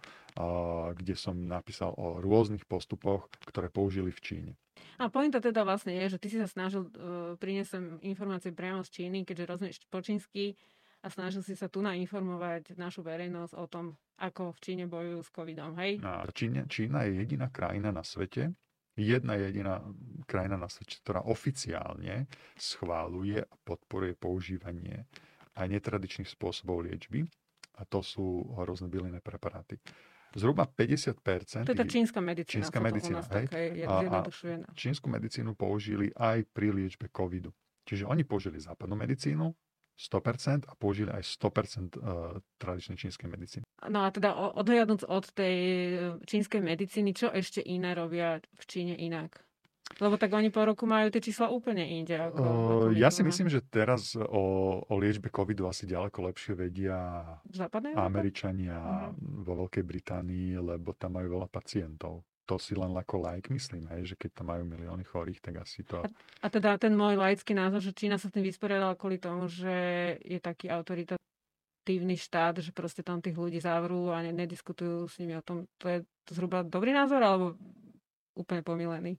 [0.99, 4.53] kde som napísal o rôznych postupoch, ktoré použili v Číne.
[4.99, 8.91] A pointa teda vlastne je, že ty si sa snažil uh, priniesť informácie priamo z
[8.91, 10.59] Číny, keďže rozumieš po čínsky
[11.05, 15.31] a snažil si sa tu nainformovať našu verejnosť o tom, ako v Číne bojujú s
[15.31, 16.03] covidom, hej?
[16.03, 18.57] A Čína, Čína je jediná krajina na svete,
[18.97, 19.85] jedna jediná
[20.25, 25.05] krajina na svete, ktorá oficiálne schváluje a podporuje používanie
[25.57, 27.25] aj netradičných spôsobov liečby
[27.77, 29.81] a to sú rôzne bylinné preparáty.
[30.37, 31.65] Zhruba 50%...
[31.65, 32.53] To je tá čínska medicína.
[32.61, 33.47] Čínska medicína, hej?
[33.89, 34.19] A, a
[34.77, 37.57] čínsku medicínu použili aj pri liečbe covidu.
[37.89, 39.49] Čiže oni použili západnú medicínu,
[39.97, 43.65] 100% a použili aj 100% uh, e, tradičnej čínskej medicíny.
[43.89, 45.57] No a teda odhľadnúť od tej
[46.29, 49.41] čínskej medicíny, čo ešte iné robia v Číne inak?
[49.97, 52.21] Lebo tak oni po roku majú tie čísla úplne inde.
[52.21, 54.45] Ako, uh, ja si myslím, že teraz o,
[54.85, 57.25] o liečbe covidu asi ďaleko lepšie vedia
[57.97, 59.41] Američania uh-huh.
[59.41, 62.29] vo Veľkej Británii, lebo tam majú veľa pacientov.
[62.47, 65.83] To si len ako like myslím, hej, že keď tam majú milióny chorých, tak asi
[65.83, 66.05] to...
[66.05, 66.09] A,
[66.45, 69.75] a teda ten môj laický názor, že Čína sa s tým vysporiadala kvôli tomu, že
[70.23, 75.43] je taký autoritatívny štát, že proste tam tých ľudí zavrú a nediskutujú s nimi o
[75.43, 75.67] tom.
[75.81, 77.59] To je zhruba dobrý názor, alebo
[78.39, 79.19] úplne pomilený?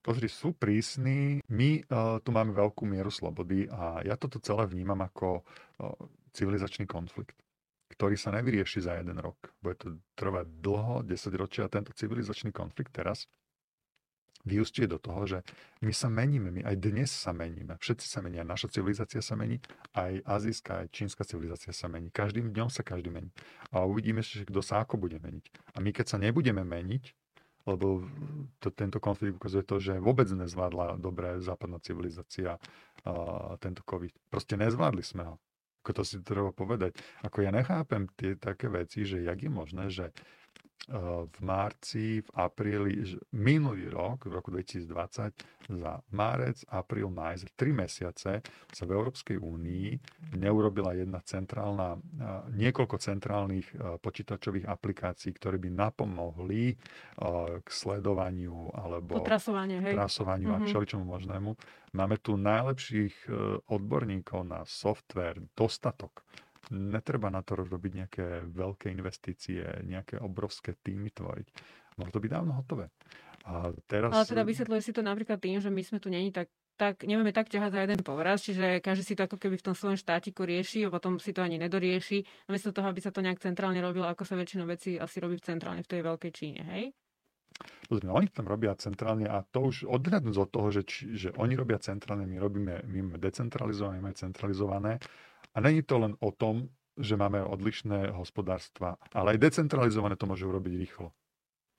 [0.00, 1.44] Pozri, sú prísni.
[1.52, 5.92] My uh, tu máme veľkú mieru slobody a ja toto celé vnímam ako uh,
[6.32, 7.36] civilizačný konflikt,
[7.92, 9.52] ktorý sa nevyrieši za jeden rok.
[9.60, 9.86] Bude to
[10.16, 13.28] trvať dlho, 10 ročia a tento civilizačný konflikt teraz
[14.44, 15.38] vyústie do toho, že
[15.84, 17.76] my sa meníme, my aj dnes sa meníme.
[17.76, 19.60] Všetci sa menia, naša civilizácia sa mení,
[19.92, 22.08] aj azijská, aj čínska civilizácia sa mení.
[22.08, 23.28] Každým dňom sa každý mení.
[23.68, 25.76] A uvidíme, že kto sa ako bude meniť.
[25.76, 27.19] A my keď sa nebudeme meniť,
[27.68, 28.04] lebo
[28.62, 32.56] to, tento konflikt ukazuje to, že vôbec nezvládla dobré západná civilizácia
[33.04, 34.12] a tento COVID.
[34.32, 35.34] Proste nezvládli sme ho.
[35.80, 36.96] Ako to si treba povedať.
[37.24, 40.12] Ako ja nechápem tie také veci, že jak je možné, že
[41.30, 43.04] v marci, v apríli,
[43.36, 49.38] minulý rok, v roku 2020, za márec, apríl, maj, za tri mesiace sa v Európskej
[49.38, 49.86] únii
[50.34, 51.94] neurobila jedna centrálna,
[52.58, 53.70] niekoľko centrálnych
[54.02, 56.74] počítačových aplikácií, ktoré by napomohli
[57.62, 59.94] k sledovaniu alebo trasovaniu, hej.
[59.94, 60.66] trasovaniu mm-hmm.
[60.66, 61.50] a všeličomu možnému.
[61.94, 63.30] Máme tu najlepších
[63.70, 66.26] odborníkov na software, dostatok
[66.68, 71.48] netreba na to robiť nejaké veľké investície, nejaké obrovské týmy tvoriť.
[71.96, 72.86] Mohlo to byť dávno hotové.
[73.48, 74.12] A teraz...
[74.12, 77.28] Ale teda vysvetľuje si to napríklad tým, že my sme tu není tak tak, nevieme
[77.28, 80.48] tak ťahať za jeden povraz, čiže každý si to ako keby v tom svojom štátiku
[80.48, 82.48] rieši a potom si to ani nedorieši.
[82.48, 85.84] Namiesto toho, aby sa to nejak centrálne robilo, ako sa väčšinou veci asi robí centrálne
[85.84, 86.96] v tej veľkej Číne, hej?
[87.84, 91.52] Pozrieme, oni tam robia centrálne a to už odhľadnúť od toho, že, či, že oni
[91.52, 94.92] robia centrálne, my robíme, my máme decentralizované, my máme centralizované
[95.54, 100.44] a není to len o tom, že máme odlišné hospodárstva, ale aj decentralizované to môže
[100.44, 101.10] urobiť rýchlo.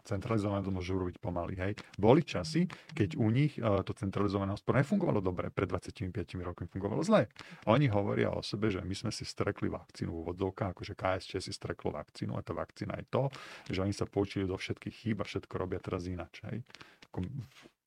[0.01, 1.53] Centralizované to môže urobiť pomaly.
[1.61, 1.73] Hej.
[1.93, 2.65] Boli časy,
[2.97, 5.53] keď u nich uh, to centralizované hospodárstvo nefungovalo dobre.
[5.53, 7.29] Pred 25 rokmi fungovalo zle.
[7.69, 11.53] Oni hovoria o sebe, že my sme si strekli vakcínu v úvodzovkách, akože KSČ si
[11.53, 13.23] streklo vakcínu a tá vakcína je to,
[13.69, 16.41] že oni sa poučili do všetkých chýb a všetko robia teraz ináč.
[16.49, 16.65] Hej.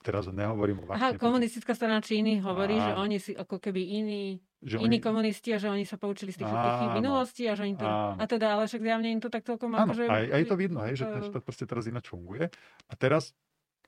[0.04, 1.16] Teraz nehovorím o vakcíne.
[1.16, 2.92] Aha, komunistická strana Číny hovorí, a...
[2.92, 5.04] že oni si ako keby iní že iní oni...
[5.04, 7.84] komunisti a že oni sa poučili z tých všetkých minulosti a že im to...
[7.84, 8.16] Áno.
[8.16, 10.08] A teda, ale však zjavne im to tak celkom áno, akože...
[10.08, 12.48] Aj, aj to vidno, hej, že ten štát proste teraz ináč funguje.
[12.88, 13.36] A teraz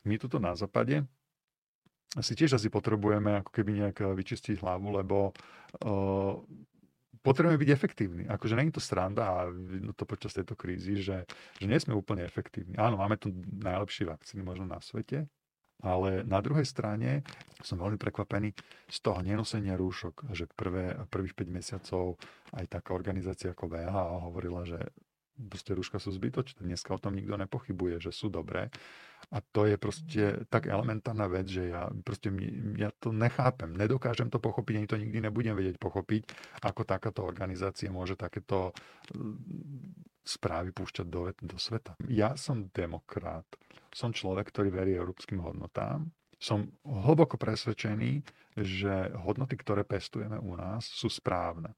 [0.05, 1.09] my tuto na západe
[2.21, 5.33] si tiež asi potrebujeme ako keby nejak vyčistiť hlavu, lebo
[5.85, 6.37] uh,
[7.21, 8.25] potrebujeme byť efektívni.
[8.31, 11.27] Akože není to sranda a vidno to počas tejto krízy, že,
[11.59, 12.79] že nie sme úplne efektívni.
[12.79, 15.27] Áno, máme tu najlepšie vakcíny možno na svete,
[15.85, 17.21] ale na druhej strane
[17.61, 18.53] som veľmi prekvapený
[18.89, 22.17] z toho nenosenia rúšok, že prvé, prvých 5 mesiacov
[22.55, 24.81] aj taká organizácia ako VHA hovorila, že
[25.37, 26.65] proste rúška sú zbytočné.
[26.65, 28.73] Dneska o tom nikto nepochybuje, že sú dobré.
[29.33, 32.31] A to je proste tak elementárna vec, že ja proste
[32.79, 36.23] ja to nechápem, nedokážem to pochopiť, ani to nikdy nebudem vedieť pochopiť,
[36.63, 38.71] ako takáto organizácia môže takéto
[40.27, 41.99] správy púšťať do, do sveta.
[42.07, 43.47] Ja som demokrat,
[43.91, 48.21] som človek, ktorý verí európskym hodnotám, som hlboko presvedčený,
[48.61, 51.73] že hodnoty, ktoré pestujeme u nás, sú správne.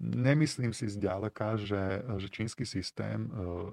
[0.00, 3.30] Nemyslím si zďaleka, že, že čínsky systém e,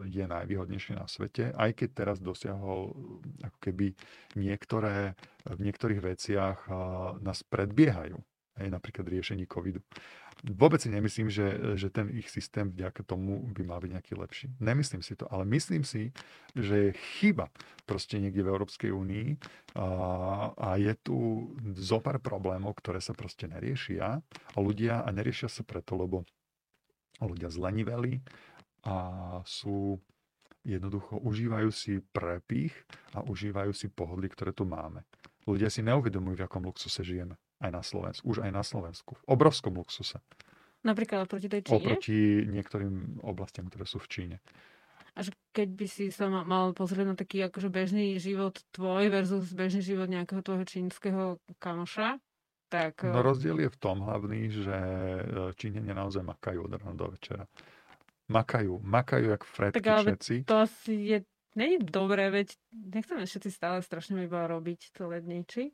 [0.09, 2.91] je najvýhodnejší na svete, aj keď teraz dosiahol
[3.39, 3.95] ako keby
[4.35, 5.15] niektoré,
[5.47, 6.71] v niektorých veciach e,
[7.23, 8.19] nás predbiehajú
[8.59, 9.79] aj napríklad riešení covidu.
[10.39, 14.47] Vôbec si nemyslím, že, že ten ich systém vďaka tomu by mal byť nejaký lepší.
[14.63, 16.15] Nemyslím si to, ale myslím si,
[16.55, 17.51] že je chyba
[17.83, 19.35] proste niekde v Európskej únii
[19.75, 19.87] a,
[20.55, 21.17] a je tu
[21.75, 26.23] zopár problémov, ktoré sa proste neriešia a ľudia a neriešia sa preto, lebo
[27.19, 28.23] ľudia zleniveli
[28.87, 28.95] a
[29.43, 29.99] sú
[30.63, 32.71] jednoducho užívajú si prepich
[33.11, 35.03] a užívajú si pohodly, ktoré tu máme.
[35.43, 39.19] Ľudia si neuvedomujú, v akom luxuse žijeme aj na Slovensku, už aj na Slovensku.
[39.19, 40.19] V obrovskom luxuse.
[40.79, 41.75] Napríklad oproti tej Číne?
[41.75, 44.37] Oproti niektorým oblastiam, ktoré sú v Číne.
[45.17, 49.51] A že keď by si sa mal pozrieť na taký akože bežný život tvoj versus
[49.51, 51.23] bežný život nejakého tvojho čínskeho
[51.59, 52.23] kamoša,
[52.71, 53.03] tak...
[53.03, 57.43] No rozdiel je v tom hlavný, že e, Číňania naozaj makajú od rána do večera.
[58.29, 60.33] Makajú, makajú jak fredky tak ale všetci.
[60.45, 61.17] to asi je,
[61.57, 65.73] není dobré, veď nechceme všetci stále strašne iba robiť celé dni, či?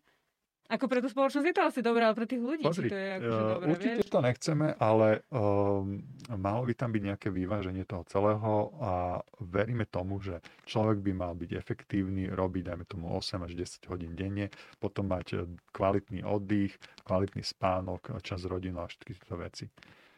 [0.65, 3.09] Ako pre tú spoločnosť je to asi dobré, ale pre tých ľudí Pozri, to je
[3.21, 4.09] akože dobré, určite vieš?
[4.09, 6.01] to nechceme, ale um,
[6.41, 11.37] malo by tam byť nejaké vyváženie toho celého a veríme tomu, že človek by mal
[11.37, 14.49] byť efektívny, robiť dajme tomu 8 až 10 hodín denne,
[14.81, 16.73] potom mať eh, kvalitný oddych,
[17.05, 19.69] kvalitný spánok, čas rodinu a všetky tieto veci.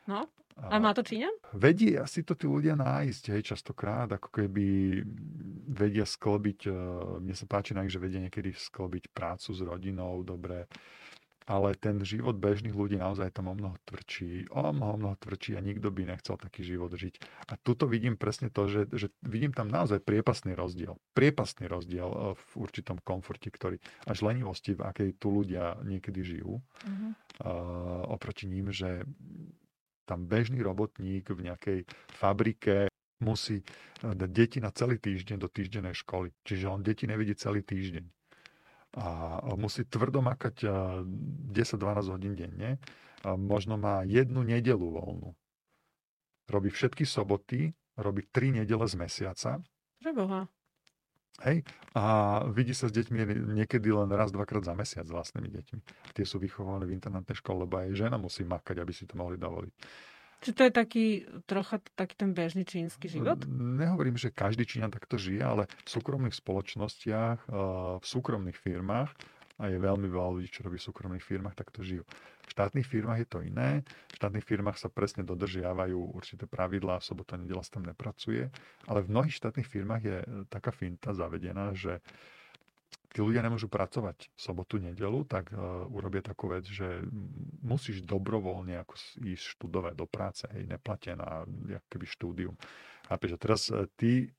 [0.07, 0.23] No,
[0.58, 1.34] a má to Číňan?
[1.54, 4.65] Vedia si to tí ľudia nájsť, hej, častokrát, ako keby
[5.70, 6.72] vedia sklbiť, e,
[7.22, 10.65] mne sa páči na že vedia niekedy sklbiť prácu s rodinou, dobre,
[11.48, 15.63] ale ten život bežných ľudí naozaj tam o mnoho tvrdší, o mnoho, mnoho tvrdší a
[15.63, 17.24] nikto by nechcel taký život žiť.
[17.48, 21.00] A tuto vidím presne to, že, že vidím tam naozaj priepasný rozdiel.
[21.15, 26.60] Priepasný rozdiel e, v určitom komforte, ktorý až lenivosti, v akej tu ľudia niekedy žijú,
[26.60, 27.12] uh-huh.
[27.46, 29.08] uh, oproti ním, že
[30.08, 31.80] tam bežný robotník v nejakej
[32.15, 32.88] fabrike
[33.20, 36.32] musí eh, dať deti na celý týždeň do týždennej školy.
[36.48, 38.08] Čiže on deti nevidí celý týždeň.
[38.98, 42.82] A musí tvrdo makať 10-12 eh, hodín denne.
[43.28, 45.36] A možno má jednu nedelu voľnú.
[46.48, 49.60] Robí všetky soboty, robí tri nedele z mesiaca.
[50.00, 50.48] Preboha.
[51.45, 51.62] Hej?
[51.93, 55.80] A vidí sa s deťmi niekedy len raz, dvakrát za mesiac s vlastnými deťmi.
[56.17, 59.38] Tie sú vychované v internátnej škole, lebo aj žena musí makať, aby si to mohli
[59.38, 59.73] dovoliť.
[60.38, 61.06] Či to je taký
[61.50, 63.41] trocha taký ten bežný čínsky život?
[63.50, 67.50] Nehovorím, že každý Číňan takto žije, ale v súkromných spoločnostiach,
[67.97, 69.10] v súkromných firmách
[69.58, 72.06] a je veľmi veľa ľudí, čo robí v súkromných firmách, tak to žijú.
[72.46, 73.82] V štátnych firmách je to iné.
[74.13, 78.54] V štátnych firmách sa presne dodržiavajú určité pravidlá, sobota, nedela sa tam nepracuje,
[78.86, 81.98] ale v mnohých štátnych firmách je e, taká finta zavedená, že
[83.12, 87.02] tí ľudia nemôžu pracovať sobotu, nedelu, tak uh, urobia takú vec, že
[87.65, 88.93] musíš dobrovoľne ako
[89.26, 91.43] ísť študovať do práce, hej, neplatená,
[91.89, 92.56] keby štúdium.
[93.10, 94.30] A teraz uh, ty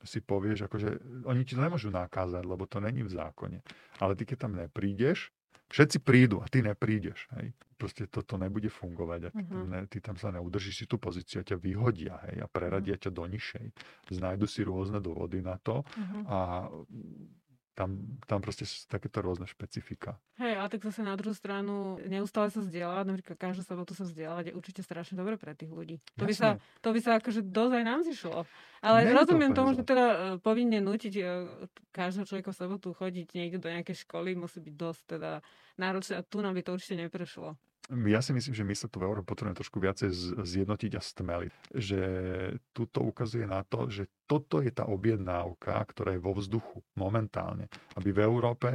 [0.00, 0.88] si povieš, akože
[1.28, 3.58] oni ti to nemôžu nakázať, lebo to není v zákone.
[4.00, 5.28] Ale ty, keď tam neprídeš,
[5.70, 7.30] všetci prídu a ty neprídeš.
[7.38, 7.54] Hej.
[7.80, 9.20] Proste toto nebude fungovať.
[9.26, 9.64] A ty, uh-huh.
[9.70, 13.08] ne, ty tam sa neudržíš si tú pozíciu a ťa vyhodia hej, a preradia uh-huh.
[13.08, 13.66] ťa do nižšej.
[14.12, 16.22] Znajdu si rôzne dôvody na to uh-huh.
[16.28, 16.38] a
[17.80, 17.96] tam,
[18.28, 20.20] tam proste sú takéto rôzne špecifika.
[20.36, 24.52] Hej, ale tak zase na druhú stranu neustále sa vzdelávať, napríklad každú sobotu sa vzdelávať
[24.52, 25.96] je určite strašne dobre pre tých ľudí.
[26.20, 28.44] To by, sa, to by sa akože dosť aj nám zišlo.
[28.84, 31.24] Ale Nie rozumiem to tomu, že teda uh, povinne nutiť uh,
[31.96, 35.40] každého človeka v sobotu chodiť niekde do nejakej školy musí byť dosť teda
[35.80, 37.56] náročné a tu nám by to určite neprešlo
[37.90, 40.14] ja si myslím, že my sa tu v Európe potrebujeme trošku viacej
[40.46, 41.52] zjednotiť a stmeliť.
[41.74, 42.00] Že
[42.70, 47.66] tuto ukazuje na to, že toto je tá objednávka, ktorá je vo vzduchu momentálne.
[47.98, 48.68] Aby v Európe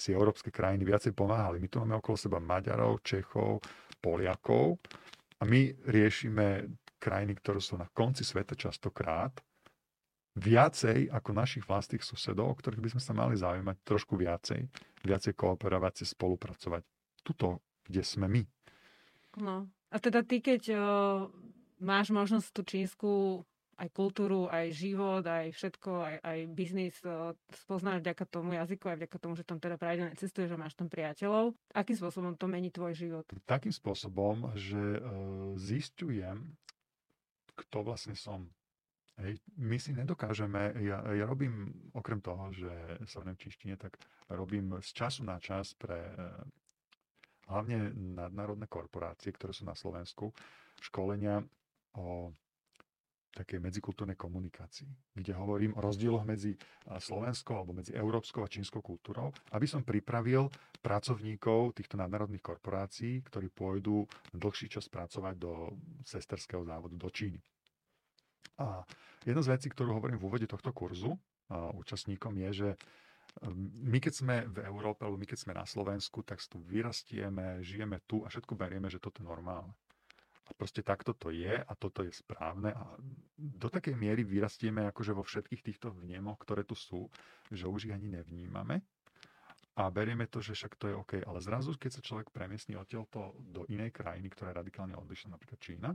[0.00, 1.60] si európske krajiny viacej pomáhali.
[1.60, 3.60] My tu máme okolo seba Maďarov, Čechov,
[4.00, 4.80] Poliakov
[5.36, 9.36] a my riešime krajiny, ktoré sú na konci sveta častokrát,
[10.32, 14.64] viacej ako našich vlastných susedov, o ktorých by sme sa mali zaujímať trošku viacej,
[15.04, 16.82] viacej kooperovať, spolupracovať.
[17.20, 18.42] Tuto, kde sme my.
[19.40, 19.68] No.
[19.92, 20.80] A teda ty, keď uh,
[21.80, 23.10] máš možnosť tú čínsku
[23.80, 28.98] aj kultúru, aj život, aj všetko, aj, aj biznis uh, spoznáš vďaka tomu jazyku, aj
[29.04, 31.56] vďaka tomu, že tam teda pravidelne cestuješ, že máš tam priateľov.
[31.72, 33.24] Akým spôsobom to mení tvoj život?
[33.48, 36.52] Takým spôsobom, že uh, zistujem,
[37.56, 38.48] kto vlastne som.
[39.20, 42.72] Hej, my si nedokážeme, ja, ja robím, okrem toho, že
[43.04, 44.00] sa v čínštine, tak
[44.32, 46.00] robím z času na čas pre
[47.52, 50.32] hlavne nadnárodné korporácie, ktoré sú na Slovensku,
[50.80, 51.44] školenia
[51.94, 52.32] o
[53.32, 56.52] takej medzikultúrnej komunikácii, kde hovorím o rozdieloch medzi
[56.84, 60.52] slovenskou alebo medzi európskou a čínskou kultúrou, aby som pripravil
[60.84, 64.04] pracovníkov týchto nadnárodných korporácií, ktorí pôjdu
[64.36, 65.72] dlhší čas pracovať do
[66.04, 67.40] sesterského závodu do Číny.
[68.60, 68.84] A
[69.24, 71.16] jedna z vecí, ktorú hovorím v úvode tohto kurzu
[71.48, 72.68] a účastníkom je, že
[73.88, 78.04] my keď sme v Európe, alebo my keď sme na Slovensku, tak tu vyrastieme, žijeme
[78.04, 79.72] tu a všetko berieme, že toto je normálne.
[80.46, 82.84] A proste takto to je a toto je správne a
[83.38, 87.08] do takej miery vyrastieme akože vo všetkých týchto vnemoch, ktoré tu sú,
[87.48, 88.84] že už ich ani nevnímame
[89.72, 91.12] a berieme to, že však to je OK.
[91.24, 95.60] Ale zrazu, keď sa človek premiesní odtiaľto do inej krajiny, ktorá je radikálne odlišná, napríklad
[95.60, 95.90] Čína,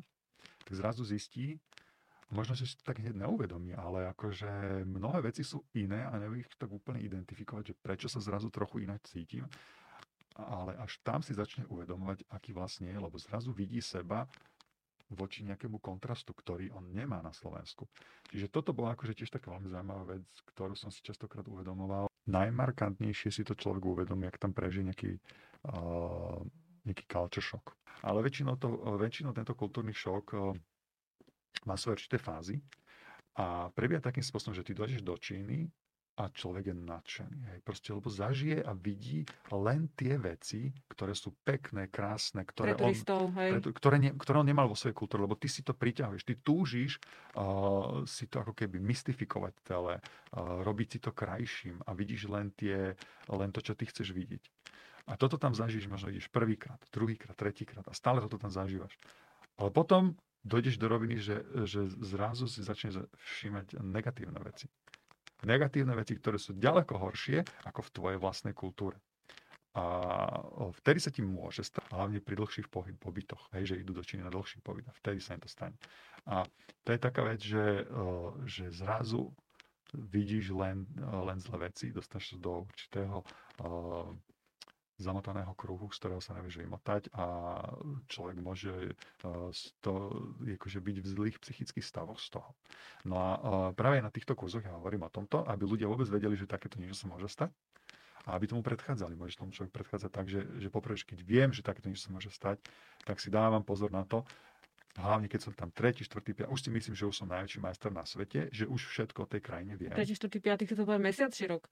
[0.65, 1.61] tak zrazu zistí,
[2.31, 6.43] možno, že si to tak hneď neuvedomí, ale akože mnohé veci sú iné a nevie
[6.43, 9.47] ich tak úplne identifikovať, že prečo sa zrazu trochu ináč cítim.
[10.37, 14.29] Ale až tam si začne uvedomovať, aký vlastne je, lebo zrazu vidí seba
[15.07, 17.87] voči nejakému kontrastu, ktorý on nemá na Slovensku.
[18.27, 22.11] Čiže toto bola akože tiež taká veľmi zaujímavá vec, ktorú som si častokrát uvedomoval.
[22.27, 25.11] Najmarkantnejšie si to človek uvedomí, ak tam prežije nejaký,
[25.71, 26.43] uh,
[26.83, 27.71] nejaký culture shock.
[28.03, 28.67] Ale väčšinou, to,
[28.99, 30.51] väčšinou tento kultúrny šok uh,
[31.65, 32.59] má svoje určité fázy
[33.37, 35.69] a prebieha takým spôsobom, že ty dojdeš do Číny
[36.17, 37.39] a človek je nadšený.
[37.53, 37.59] Hej.
[37.61, 39.21] Proste, lebo zažije a vidí
[39.53, 43.49] len tie veci, ktoré sú pekné, krásne, ktoré, Pre turistov, on, hej.
[43.61, 46.33] pre, ktoré, ne, ktoré on nemal vo svojej kultúre, lebo ty si to priťahuješ, ty
[46.41, 46.97] túžiš
[47.37, 52.49] uh, si to ako keby mystifikovať celé, uh, robiť si to krajším a vidíš len,
[52.57, 52.97] tie,
[53.29, 54.41] len to, čo ty chceš vidieť.
[55.07, 58.97] A toto tam zažiješ, možno ideš prvýkrát, druhýkrát, tretíkrát a stále toto tam zažívaš.
[59.61, 64.71] Ale potom dojdeš do roviny, že, že zrazu si začneš všímať negatívne veci.
[65.45, 68.97] Negatívne veci, ktoré sú ďaleko horšie ako v tvojej vlastnej kultúre.
[69.77, 69.85] A
[70.81, 74.25] vtedy sa ti môže stať, hlavne pri dlhších pohyb, pobytoch, hej, že idú do Číny
[74.25, 75.77] na dlhší pobyt a vtedy sa im to stane.
[76.25, 76.41] A
[76.81, 77.85] to je taká vec, že,
[78.49, 79.29] že zrazu
[79.93, 83.21] vidíš len, len zlé veci, dostaneš sa do určitého
[84.97, 87.25] zamotaného kruhu, z ktorého sa nevieš vymotať a
[88.09, 88.97] človek môže
[89.85, 89.93] to,
[90.41, 92.49] akože byť v zlých psychických stavoch z toho.
[93.05, 93.29] No a
[93.77, 96.97] práve na týchto kurzoch ja hovorím o tomto, aby ľudia vôbec vedeli, že takéto niečo
[96.97, 97.53] sa môže stať
[98.27, 99.13] a aby tomu predchádzali.
[99.15, 102.33] Môže tomu človek predchádzať tak, že, že poprvé, keď viem, že takéto niečo sa môže
[102.33, 102.59] stať,
[103.05, 104.25] tak si dávam pozor na to,
[104.97, 107.93] hlavne keď som tam tretí, štvrtý, piatý, už si myslím, že už som najväčší majster
[107.93, 109.93] na svete, že už všetko o tej krajine viem.
[109.93, 111.69] Tretí, štvrtý, piatý, to bude mesiac či rok?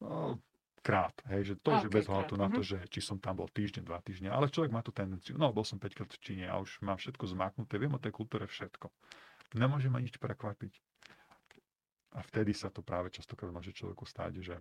[0.00, 0.40] No,
[0.84, 2.68] krát, hej, že to, Okay, že bez ohľadu na to, mhm.
[2.68, 5.64] že či som tam bol týždeň, dva týždne, ale človek má tú tendenciu, no bol
[5.64, 8.92] som 5 krát v Číne a už mám všetko zmaknuté, viem o tej kultúre všetko.
[9.56, 10.76] Nemôže ma nič prekvapiť.
[12.14, 14.54] A vtedy sa to práve častokrát môže človeku stať, že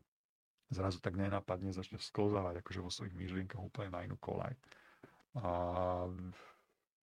[0.73, 4.57] zrazu tak nenápadne začne sklzávať akože vo svojich myšlienkach úplne na inú kolaj.
[5.37, 5.49] A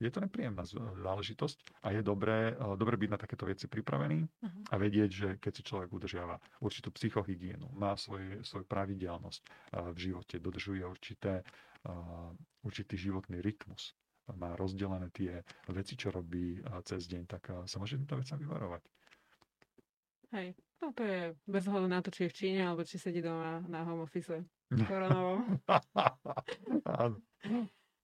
[0.00, 0.64] je to nepríjemná
[1.04, 4.60] záležitosť a je dobré, eh, dobré byť na takéto veci pripravený Mhm.
[4.72, 9.52] a vedieť, že keď si človek udržiava určitú psychohygienu, má svoj, svoju pravidelnosť eh,
[9.92, 11.44] v živote, dodržuje určité,
[11.84, 12.30] eh,
[12.64, 13.92] určitý životný rytmus,
[14.30, 18.82] má rozdelené tie veci, čo robí cez deň, tak sa môže týmto vecam vyvarovať.
[20.30, 23.18] Hej, no to je bez ohľadu na to, či je v Číne, alebo či sedí
[23.18, 24.46] doma na home office
[24.86, 25.58] koronovom.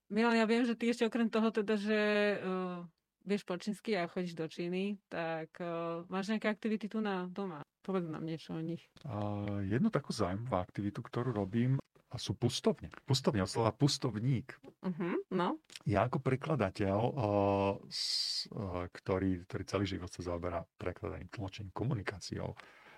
[0.07, 1.99] Milan, ja viem, že ty ešte okrem toho teda, že
[2.38, 2.87] uh,
[3.27, 7.66] vieš po čínsky a chodíš do Číny, tak uh, máš nejaké aktivity tu na doma?
[7.83, 8.87] Povedz nám niečo o nich.
[9.03, 12.87] A jednu takú zaujímavú aktivitu, ktorú robím, a sú pustovne.
[13.03, 14.55] Pustovne, od slova pustovník.
[14.79, 21.27] Uh-huh, no, Ja ako prekladateľ, uh, s, uh, ktorý, ktorý celý život sa zaoberá prekladaním,
[21.35, 22.55] tlmočením, komunikáciou,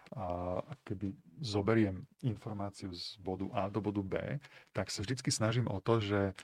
[0.08, 1.12] a keby
[1.44, 4.16] zoberiem informáciu z bodu A do bodu B,
[4.72, 6.36] tak sa vždycky snažím o to, že uh,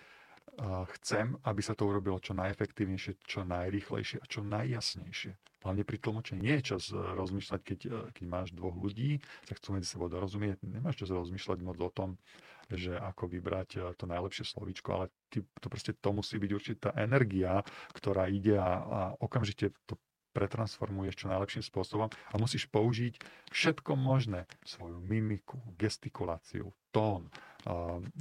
[0.99, 5.33] chcem, aby sa to urobilo čo najefektívnejšie, čo najrýchlejšie a čo najjasnejšie.
[5.65, 6.45] Hlavne pri tlmočení.
[6.45, 10.13] Nie je čas uh, rozmýšľať, keď, uh, keď máš dvoch ľudí, sa chcú medzi sebou
[10.13, 10.61] dorozumieť.
[10.61, 12.21] Nemáš čas rozmýšľať moc o tom,
[12.69, 16.89] že ako vybrať uh, to najlepšie slovíčko, ale ty, to proste to musí byť určitá
[17.01, 17.65] energia,
[17.97, 19.97] ktorá ide a, a okamžite to
[20.35, 23.23] pretransformuješ čo najlepším spôsobom a musíš použiť
[23.55, 24.51] všetko možné.
[24.67, 27.31] Svoju mimiku, gestikuláciu, tón.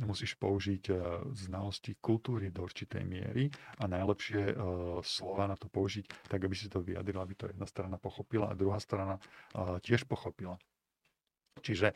[0.08, 3.52] Musíš použiť uh, znalosti kultúry do určitej miery
[3.84, 4.56] a najlepšie uh,
[5.04, 8.56] slova na to použiť, tak aby si to vyjadril, aby to jedna strana pochopila a
[8.56, 10.56] druhá strana uh, tiež pochopila.
[11.60, 11.94] Čiže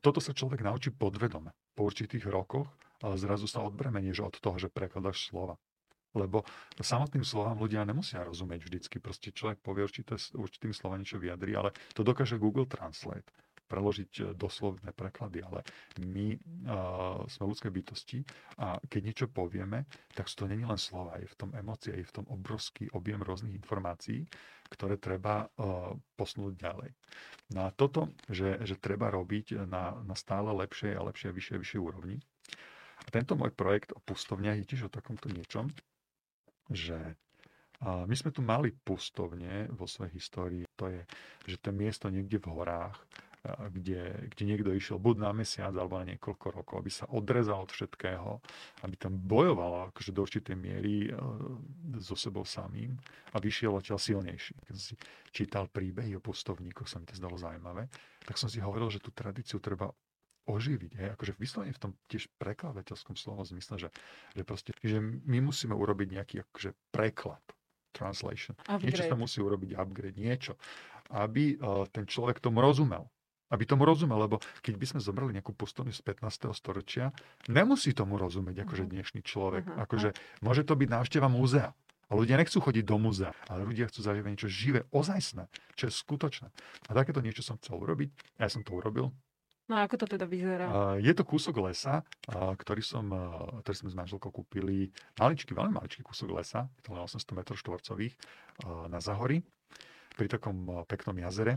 [0.00, 1.52] toto sa človek naučí podvedome.
[1.76, 2.66] Po určitých rokoch
[2.98, 5.60] zrazu sa odbremenieš od toho, že prekladaš slova.
[6.16, 6.42] Lebo
[6.80, 9.02] samotným slovám ľudia nemusia rozumieť vždycky.
[9.04, 13.28] Proste človek povie určité, určitým slovom niečo vyjadri, ale to dokáže Google Translate
[13.64, 15.64] preložiť e, doslovné preklady, ale
[16.04, 18.22] my uh, sme ľudské bytosti
[18.60, 22.14] a keď niečo povieme, tak to není len slova, je v tom emócie, je v
[22.22, 24.26] tom obrovský objem rôznych informácií,
[24.68, 26.90] ktoré treba uh, posunúť ďalej.
[27.54, 31.54] No a toto, že, že treba robiť na, na stále lepšej a lepšej a vyššej
[31.56, 32.16] a vyššej úrovni.
[33.04, 35.68] A tento môj projekt o pustovniach je tiež o takomto niečom,
[36.72, 36.96] že
[37.84, 40.64] my sme tu mali pustovne vo svojej histórii.
[40.80, 41.04] To je,
[41.44, 42.96] že to je miesto niekde v horách,
[43.44, 47.70] kde, kde niekto išiel buď na mesiac alebo na niekoľko rokov, aby sa odrezal od
[47.70, 48.40] všetkého,
[48.88, 51.12] aby tam bojoval akože do určitej miery
[52.00, 52.96] so sebou samým
[53.32, 54.56] a vyšiel odtiaľ silnejší.
[54.64, 54.94] Keď som si
[55.28, 57.92] čítal príbehy o pustovníkoch, sa mi to zdalo zaujímavé,
[58.24, 59.92] tak som si hovoril, že tú tradíciu treba
[60.44, 60.92] oživiť.
[61.00, 61.08] Hej?
[61.16, 63.88] Akože vyslovene v tom tiež prekladateľskom slovom zmysle, že,
[64.36, 67.44] že, proste, že my musíme urobiť nejaký akože preklad,
[67.94, 68.58] translation.
[68.66, 68.84] Upgrade.
[68.90, 70.58] Niečo sa musí urobiť, upgrade, niečo.
[71.14, 73.06] Aby uh, ten človek tomu rozumel.
[73.52, 76.52] Aby tomu rozumel, lebo keď by sme zobrali nejakú pustovňu z 15.
[76.56, 77.12] storočia,
[77.50, 78.90] nemusí tomu rozumieť akože mhm.
[78.90, 79.64] dnešný človek.
[79.68, 79.84] Uh-huh.
[79.84, 81.76] Akože môže to byť návšteva múzea.
[82.12, 85.92] A ľudia nechcú chodiť do múzea, ale ľudia chcú zažívať niečo živé, ozajstné, čo je
[85.92, 86.52] skutočné.
[86.88, 88.12] A takéto niečo som chcel urobiť.
[88.36, 89.08] Ja som to urobil.
[89.64, 90.68] No a ako to teda vyzerá?
[91.00, 93.08] Je to kúsok lesa, ktorý, som,
[93.64, 94.92] ktorý sme s manželkou kúpili.
[95.16, 98.14] Maličký, veľmi maličký kúsok lesa, to len 800 m štvorcových
[98.92, 99.40] na Zahori,
[100.20, 101.56] pri takom peknom jazere,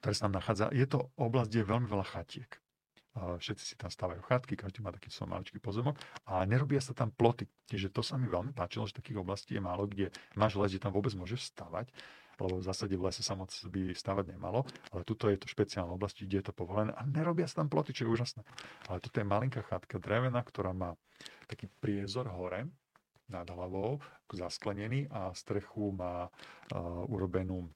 [0.00, 0.70] ktoré sa tam nachádza.
[0.72, 2.50] Je to oblasť, kde je veľmi veľa chatiek.
[3.12, 7.12] Všetci si tam stávajú chatky, každý má taký svoj maličký pozemok a nerobia sa tam
[7.12, 7.44] ploty.
[7.68, 10.88] Čiže to sa mi veľmi páčilo, že takých oblastí je málo, kde máš les, kde
[10.88, 11.92] tam vôbec môžeš stavať
[12.40, 15.94] lebo v zásade v lese sa moc by stavať nemalo, ale tuto je to špeciálna
[15.94, 18.42] oblasti, kde je to povolené a nerobia sa tam ploty, čo je úžasné.
[18.90, 20.98] Ale toto je malinká chatka drevená, ktorá má
[21.46, 22.66] taký priezor hore
[23.30, 24.02] nad hlavou,
[24.32, 27.68] zasklenený a strechu má uh, urobenú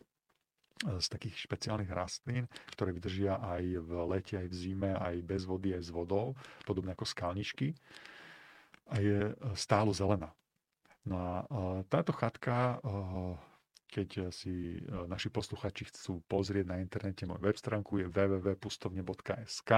[0.77, 2.45] z takých špeciálnych rastlín,
[2.77, 6.37] ktoré vydržia aj v lete, aj v zime, aj bez vody, aj s vodou,
[6.69, 7.73] podobne ako skalničky.
[8.93, 10.31] A je e, stálo zelená.
[11.07, 11.33] No a
[11.89, 12.83] táto chatka
[13.97, 14.55] keď eh, si
[15.09, 19.71] naši posluchači chcú pozrieť na internete môj web stránku je www.pustovne.sk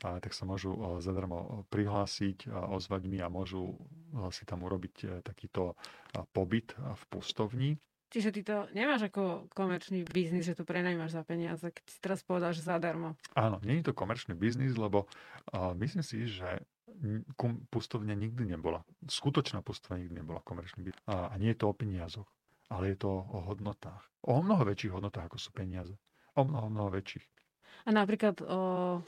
[0.00, 0.72] tak sa môžu
[1.04, 3.76] zadarmo prihlásiť, ozvať mi a môžu
[4.32, 5.76] si tam urobiť takýto
[6.32, 7.70] pobyt v pustovni.
[8.10, 12.20] Čiže ty to nemáš ako komerčný biznis, že to prenajímaš za peniaze, keď si teraz
[12.26, 13.14] povedal, že zadarmo.
[13.38, 15.06] Áno, nie je to komerčný biznis, lebo
[15.54, 16.66] uh, myslím si, že
[17.70, 18.82] pustovňa nikdy nebola.
[19.06, 21.02] Skutočná pustovňa nikdy nebola komerčný biznis.
[21.06, 22.26] A, a nie je to o peniazoch
[22.70, 24.06] ale je to o hodnotách.
[24.22, 25.98] O mnoho väčších hodnotách, ako sú peniaze.
[26.38, 27.26] O mnoho, mnoho väčších.
[27.84, 29.02] A napríklad o,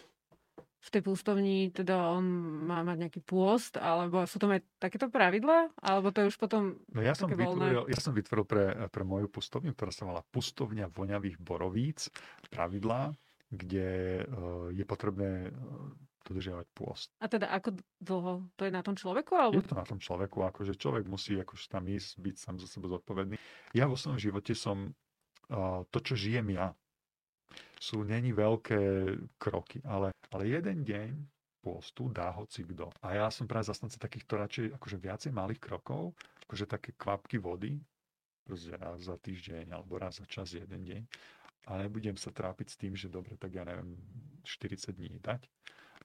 [0.83, 2.26] v tej pústovni teda on
[2.66, 5.70] má mať nejaký pôst, alebo sú tam aj takéto pravidlá?
[5.78, 9.30] Alebo to je už potom No ja som vytvoril, ja som vytvoril pre, pre moju
[9.30, 12.11] pustovňu, ktorá sa volá Pustovňa voňavých borovíc,
[12.51, 13.14] pravidlá,
[13.55, 15.55] kde uh, je potrebné
[16.26, 17.14] dodržiavať pôst.
[17.22, 18.33] A teda ako dlho?
[18.59, 19.39] To je na tom človeku?
[19.39, 19.59] Alebo...
[19.59, 22.91] Je to na tom človeku, akože človek musí akože tam ísť, byť sám za sebou
[22.91, 23.39] zodpovedný.
[23.74, 24.95] Ja vo svojom živote som
[25.47, 26.74] uh, to, čo žijem ja,
[27.78, 28.80] sú není veľké
[29.36, 31.11] kroky, ale, ale jeden deň
[31.62, 32.90] pôstu dá hoci kto.
[33.03, 37.78] A ja som práve zastanca takýchto radšej akože viacej malých krokov, akože také kvapky vody,
[38.42, 41.03] proste raz za týždeň alebo raz za čas jeden deň.
[41.70, 43.94] A nebudem sa trápiť s tým, že dobre, tak ja neviem,
[44.42, 45.46] 40 dní dať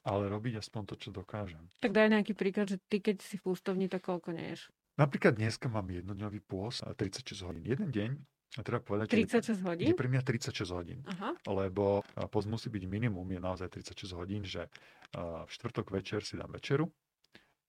[0.07, 1.59] ale robiť aspoň to, čo dokážem.
[1.83, 4.71] Tak daj nejaký príklad, že ty keď si v pústovni, tak koľko neješ?
[4.95, 7.67] Napríklad dneska mám jednodňový pôst, 36 hodín.
[7.67, 8.09] Jeden deň,
[8.55, 9.91] a treba povedať, 36 hodín?
[9.91, 11.03] Je pre mňa 36 hodín.
[11.03, 11.35] Aha.
[11.51, 14.71] Lebo post musí byť minimum, je naozaj 36 hodín, že
[15.11, 16.87] v štvrtok večer si dám večeru,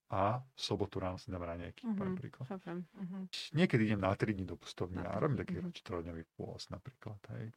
[0.09, 2.17] a v sobotu ráno si dám raňajky, uh-huh.
[2.17, 2.49] napríklad.
[2.49, 3.29] Uh-huh.
[3.53, 5.69] Niekedy idem na 3 dní do pustovny a robím taký uh-huh.
[5.69, 7.21] čtvrtdňový pôst napríklad.
[7.37, 7.53] Hej.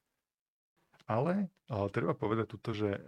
[1.07, 2.99] Ale, ale treba povedať tuto, že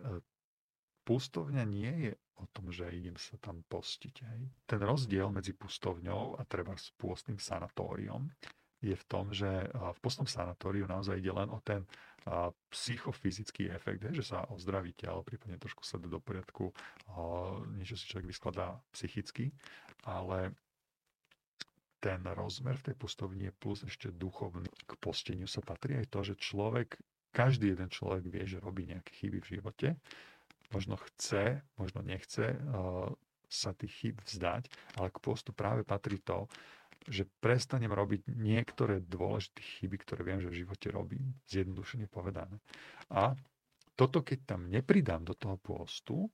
[1.03, 4.15] pustovňa nie je o tom, že idem sa tam postiť.
[4.23, 4.39] Hej.
[4.63, 8.31] Ten rozdiel medzi pustovňou a treba s pôstnym sanatóriom
[8.83, 11.87] je v tom, že v pôstnom sanatóriu naozaj ide len o ten
[12.71, 16.71] psychofyzický efekt, že sa ozdraví telo, prípadne trošku sa do poriadku,
[17.79, 19.51] niečo si človek vyskladá psychicky,
[20.07, 20.51] ale
[22.03, 24.67] ten rozmer v tej pustovni je plus ešte duchovný.
[24.83, 26.99] K posteniu sa patrí aj to, že človek,
[27.31, 29.89] každý jeden človek vie, že robí nejaké chyby v živote
[30.73, 32.57] možno chce, možno nechce
[33.45, 34.65] sa tých chyb vzdať,
[34.97, 36.49] ale k postu práve patrí to,
[37.07, 42.59] že prestanem robiť niektoré dôležité chyby, ktoré viem, že v živote robím, zjednodušene povedané.
[43.11, 43.35] A
[43.93, 46.31] toto, keď tam nepridám do toho postu,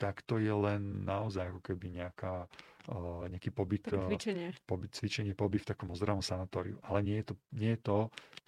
[0.00, 2.50] tak to je len naozaj ako keby nejaká,
[2.90, 4.50] uh, nejaký pobyt, cvičenie.
[4.50, 6.82] Uh, pobyt, cvičenie, pobyt v takom ozdravom sanatóriu.
[6.82, 7.98] Ale nie je to, nie je to,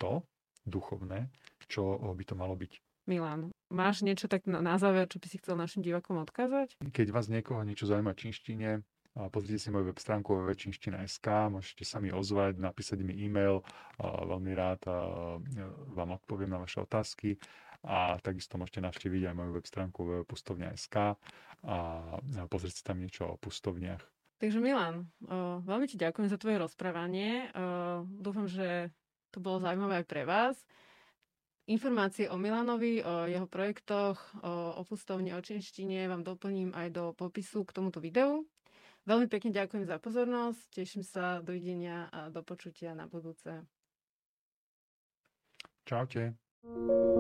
[0.01, 0.13] to
[0.67, 1.31] duchovné,
[1.71, 2.83] čo by to malo byť.
[3.05, 6.81] Milan, máš niečo tak na, na záver, čo by si chcel našim divakom odkázať?
[6.81, 8.21] Keď vás niekoho niečo zaujíma v
[9.31, 13.63] pozrite si moju web stránku www.čínština.sk, môžete sa mi ozvať, napísať mi e-mail,
[14.03, 14.83] veľmi rád
[15.95, 17.39] vám odpoviem na vaše otázky
[17.85, 21.21] a takisto môžete navštíviť aj moju web stránku www.pustovňa.sk
[21.65, 21.77] a
[22.51, 24.03] pozrieť si tam niečo o pustovniach.
[24.43, 25.09] Takže Milan,
[25.63, 27.55] veľmi ti ďakujem za tvoje rozprávanie.
[28.19, 28.91] Dúfam, že
[29.31, 30.59] to bolo zaujímavé aj pre vás.
[31.65, 37.65] informácie o Milanovi, o jeho projektoch, o opustovne o činštine vám doplním aj do popisu
[37.65, 38.45] k tomuto videu.
[39.05, 43.53] Veľmi pekne ďakujem za pozornosť, teším sa, dovidenia a do počutia na budúce.
[45.85, 46.33] Čaute.
[46.65, 47.15] thank you